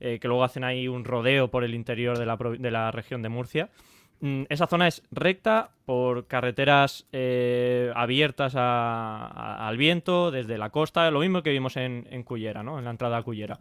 [0.00, 3.22] Eh, que luego hacen ahí un rodeo por el interior de la, de la región
[3.22, 3.70] de Murcia.
[4.20, 11.20] Mm, esa zona es recta por carreteras eh, abiertas al viento desde la costa, lo
[11.20, 12.78] mismo que vimos en, en Cullera, ¿no?
[12.78, 13.58] En la entrada a Cullera.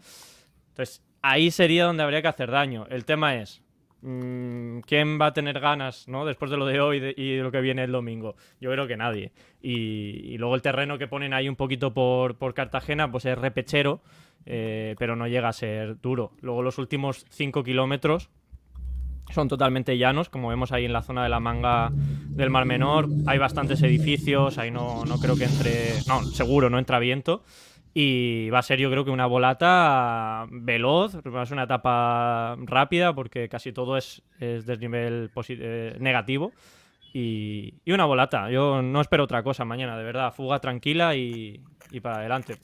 [0.78, 2.86] Entonces, ahí sería donde habría que hacer daño.
[2.92, 3.64] El tema es,
[4.02, 6.24] mm, ¿quién va a tener ganas, ¿no?
[6.24, 8.36] Después de lo de hoy y lo que viene el domingo.
[8.62, 9.32] Yo creo que nadie.
[9.60, 14.02] Y, luego el terreno que ponen ahí un poquito por, por Cartagena, pues es repechero.
[14.46, 16.32] Eh, pero no llega a ser duro.
[16.42, 18.30] Luego los últimos 5 kilómetros
[19.34, 23.10] son totalmente llanos, como vemos ahí en la zona de la manga del Mar Menor.
[23.26, 25.96] Hay bastantes edificios, ahí no, no creo que entre...
[26.08, 27.44] No, seguro, no entra viento.
[28.00, 32.56] Y va a ser yo creo que una volata veloz, va a ser una etapa
[32.60, 36.52] rápida porque casi todo es, es desnivel eh, negativo.
[37.12, 41.60] Y, y, una volata, yo no espero otra cosa mañana, de verdad, fuga tranquila y,
[41.90, 42.58] y para adelante.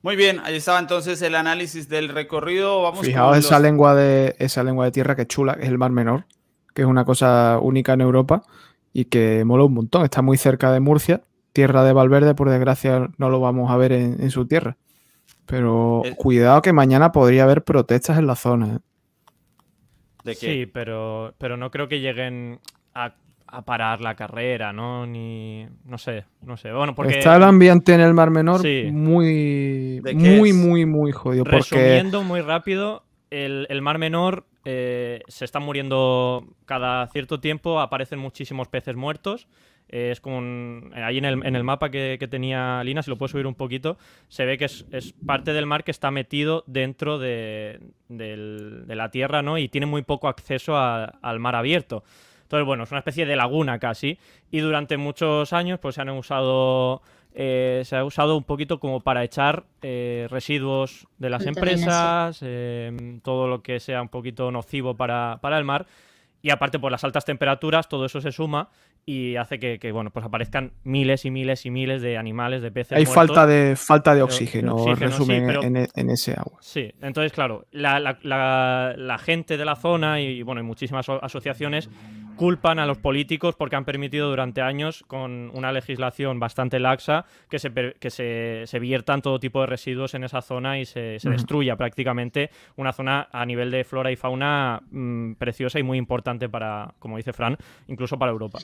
[0.00, 2.80] Muy bien, ahí estaba entonces el análisis del recorrido.
[2.80, 5.76] Vamos Fijaos esa, lengua de, esa lengua de tierra que es chula, que es el
[5.76, 6.24] Mar Menor,
[6.72, 8.44] que es una cosa única en Europa
[8.94, 10.04] y que mola un montón.
[10.04, 11.20] Está muy cerca de Murcia
[11.54, 14.76] tierra de Valverde, por desgracia, no lo vamos a ver en, su tierra.
[15.46, 16.14] Pero Eh.
[16.16, 18.74] cuidado que mañana podría haber protestas en la zona.
[18.74, 18.78] ¿eh?
[20.24, 20.52] ¿De qué?
[20.52, 22.60] Sí, pero, pero no creo que lleguen
[22.94, 23.14] a,
[23.46, 25.06] a parar la carrera, ¿no?
[25.06, 25.66] Ni.
[25.84, 26.72] No sé, no sé.
[26.72, 27.18] Bueno, porque.
[27.18, 28.88] Está el ambiente en el Mar Menor Sí.
[28.90, 30.56] muy, ¿De qué muy, es?
[30.56, 31.44] muy, muy jodido.
[31.44, 37.80] Porque Resumiendo muy rápido, el, el Mar Menor eh, se está muriendo cada cierto tiempo,
[37.80, 39.46] aparecen muchísimos peces muertos.
[39.88, 43.10] Eh, es como un- ahí en el, en el mapa que, que tenía Lina, si
[43.10, 43.96] lo puedo subir un poquito,
[44.28, 48.94] se ve que es, es parte del mar que está metido dentro de, del- de
[48.96, 49.58] la tierra, ¿no?
[49.58, 52.02] Y tiene muy poco acceso a- al mar abierto.
[52.42, 54.18] Entonces, bueno, es una especie de laguna casi.
[54.50, 57.02] Y durante muchos años, pues se han usado.
[57.36, 63.18] eh, se ha usado un poquito como para echar eh, residuos de las empresas, eh,
[63.24, 65.84] todo lo que sea un poquito nocivo para, para el mar.
[66.42, 68.68] Y aparte, por las altas temperaturas, todo eso se suma
[69.06, 72.70] y hace que, que, bueno, pues aparezcan miles y miles y miles de animales, de
[72.70, 72.92] peces.
[72.92, 73.14] hay muertos.
[73.14, 76.58] falta de, falta de oxígeno, sí, resumen, pero- en, en ese agua.
[76.60, 81.06] Sí, entonces, claro, la, la- la- la gente de la zona y, bueno, y muchísimas
[81.08, 81.90] aso- asociaciones
[82.36, 87.58] culpan a los políticos porque han permitido durante años, con una legislación bastante laxa, que
[87.60, 87.70] se,
[88.00, 91.76] que se, se viertan todo tipo de residuos en esa zona y se, se destruya
[91.76, 96.94] prácticamente una zona a nivel de flora y fauna mm, preciosa y muy importante para,
[96.98, 97.56] como dice Fran,
[97.86, 98.58] incluso para Europa.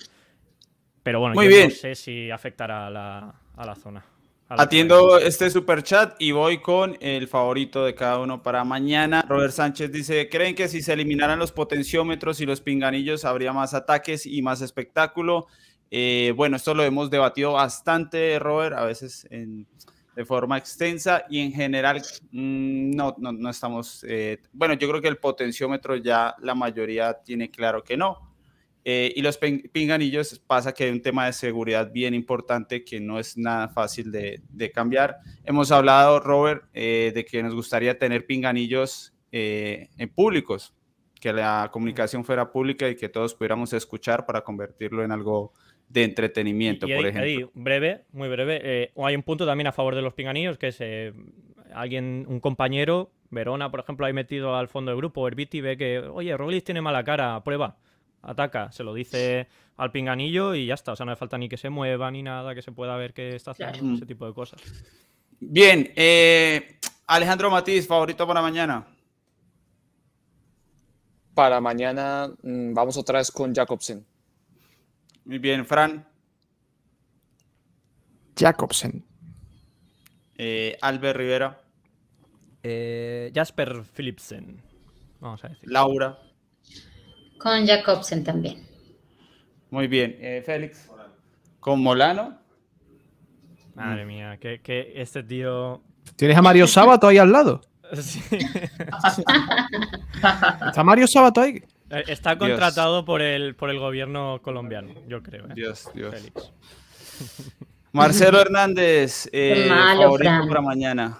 [1.02, 1.68] Pero bueno, Muy yo bien.
[1.70, 4.04] no sé si afectará a la, a la zona.
[4.48, 8.64] a la Atiendo este super chat y voy con el favorito de cada uno para
[8.64, 9.24] mañana.
[9.28, 13.72] Robert Sánchez dice, ¿creen que si se eliminaran los potenciómetros y los pinganillos habría más
[13.74, 15.46] ataques y más espectáculo?
[15.90, 19.66] Eh, bueno, esto lo hemos debatido bastante, Robert, a veces en-
[20.14, 22.02] de forma extensa y en general
[22.32, 24.04] mm, no, no, no estamos...
[24.06, 28.29] eh, bueno, yo creo que el potenciómetro ya la mayoría tiene claro que no.
[28.84, 32.98] Eh, y los pin- pinganillos pasa que hay un tema de seguridad bien importante que
[33.00, 35.16] no es nada fácil de, de cambiar.
[35.44, 40.74] Hemos hablado, Robert, eh, de que nos gustaría tener pinganillos eh, en públicos,
[41.20, 45.52] que la comunicación fuera pública y que todos pudiéramos escuchar para convertirlo en algo
[45.88, 47.24] de entretenimiento, Y por Eddie- ejemplo.
[47.30, 48.60] Eddie, breve, muy breve.
[48.62, 51.12] eh, hay un punto también a favor de los pinganillos, que es eh,
[51.74, 55.98] alguien, un compañero, Verona, por ejemplo, ha metido al fondo del grupo, Herbiti, ve que,
[55.98, 57.76] oye, Roglic tiene mala cara, prueba,
[58.22, 60.92] ataca, se lo dice al pinganillo y ya está.
[60.92, 63.12] O sea, no hace falta ni que se mueva ni nada, que se pueda ver
[63.14, 63.94] que está haciendo Claro.
[63.94, 64.60] ese tipo de cosas.
[65.40, 68.86] Bien, eh, Alejandro Matiz, favorito para mañana.
[71.34, 74.04] Para mañana mm, vamos otra vez con Jacobsen.
[75.24, 76.06] Muy bien, Fran,
[78.36, 79.04] Jacobsen.
[80.36, 81.60] eh, Albert Rivera,
[82.62, 84.60] Eh, Jasper Philipsen,
[85.20, 85.66] vamos a decir.
[85.70, 86.18] Laura.
[87.40, 88.66] Con Jacobsen también.
[89.70, 90.88] Muy bien, eh, Félix.
[91.58, 92.38] Con Molano.
[93.74, 95.82] Madre mía, que, que este tío...
[96.16, 97.62] ¿Tienes a Mario Sabato ahí al lado?
[98.00, 98.22] Sí.
[100.66, 101.60] ¿Está Mario Sabato ahí?
[102.06, 102.48] Está Dios.
[102.50, 105.46] contratado por el, por el gobierno colombiano, yo creo.
[105.46, 105.54] ¿eh?
[105.56, 106.14] Dios, Dios.
[106.14, 106.52] Félix.
[107.92, 110.48] Marcelo Hernández, eh, malo, favorito Fran.
[110.48, 111.18] para mañana.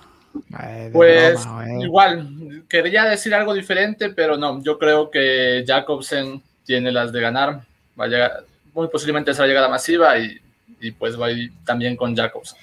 [0.61, 1.83] Eh, Pues broma, eh.
[1.83, 7.63] igual, quería decir algo diferente, pero no, yo creo que Jacobsen tiene las de ganar.
[7.99, 10.39] Va a llegar, muy posiblemente será llegada masiva y,
[10.81, 12.59] y pues va a ir también con Jacobsen.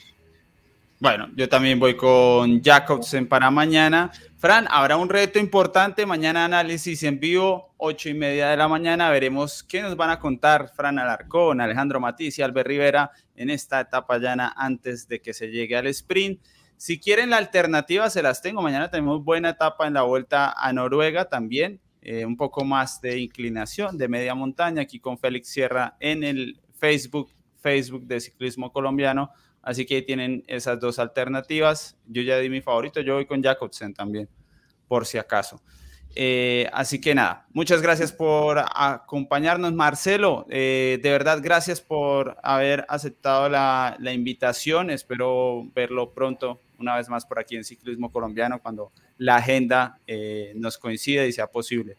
[0.99, 4.11] Bueno, yo también voy con Jacobsen para mañana.
[4.39, 6.06] Fran, habrá un reto importante.
[6.07, 9.10] Mañana análisis en vivo, ocho y media de la mañana.
[9.11, 13.80] Veremos qué nos van a contar Fran Alarcón, Alejandro Matiz y Albert Rivera en esta
[13.81, 16.39] etapa llana antes de que se llegue al sprint.
[16.78, 18.62] Si quieren la alternativa, se las tengo.
[18.62, 21.80] Mañana tenemos buena etapa en la vuelta a Noruega también.
[22.02, 26.58] eh, un poco más de inclinación, de media montaña, aquí con Félix Sierra en el
[26.74, 29.32] Facebook, Facebook de Ciclismo Colombiano.
[29.62, 31.98] Así que ahí tienen esas dos alternativas.
[32.06, 34.30] Yo ya di mi favorito, yo voy con Jacobsen también,
[34.88, 35.62] por si acaso.
[36.16, 40.45] Eh, así que nada, muchas gracias por acompañarnos, Marcelo.
[40.49, 44.90] eh, de verdad, gracias por haber aceptado la, la invitación.
[44.90, 50.54] Espero verlo pronto, una vez más por aquí en Ciclismo Colombiano, cuando la agenda eh,
[50.56, 51.98] nos coincida y sea posible.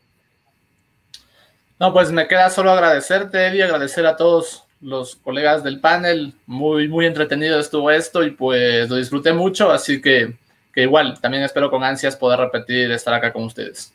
[1.78, 6.34] No, pues me queda solo agradecerte, Eddie, agradecer a todos los colegas del panel.
[6.46, 10.36] Muy, muy entretenido estuvo esto y pues lo disfruté mucho, así que,
[10.72, 13.92] que igual, también espero con ansias poder repetir estar acá con ustedes.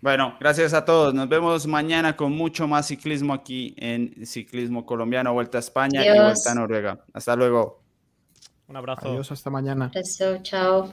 [0.00, 1.12] Bueno, gracias a todos.
[1.12, 6.18] Nos vemos mañana con mucho más ciclismo aquí en Ciclismo Colombiano, Vuelta a España y.
[6.18, 6.98] Vuelta a Noruega.
[7.12, 7.79] Hasta luego.
[8.70, 9.08] Un abrazo.
[9.08, 9.90] Adiós, hasta mañana.
[9.92, 10.92] Eso, chao.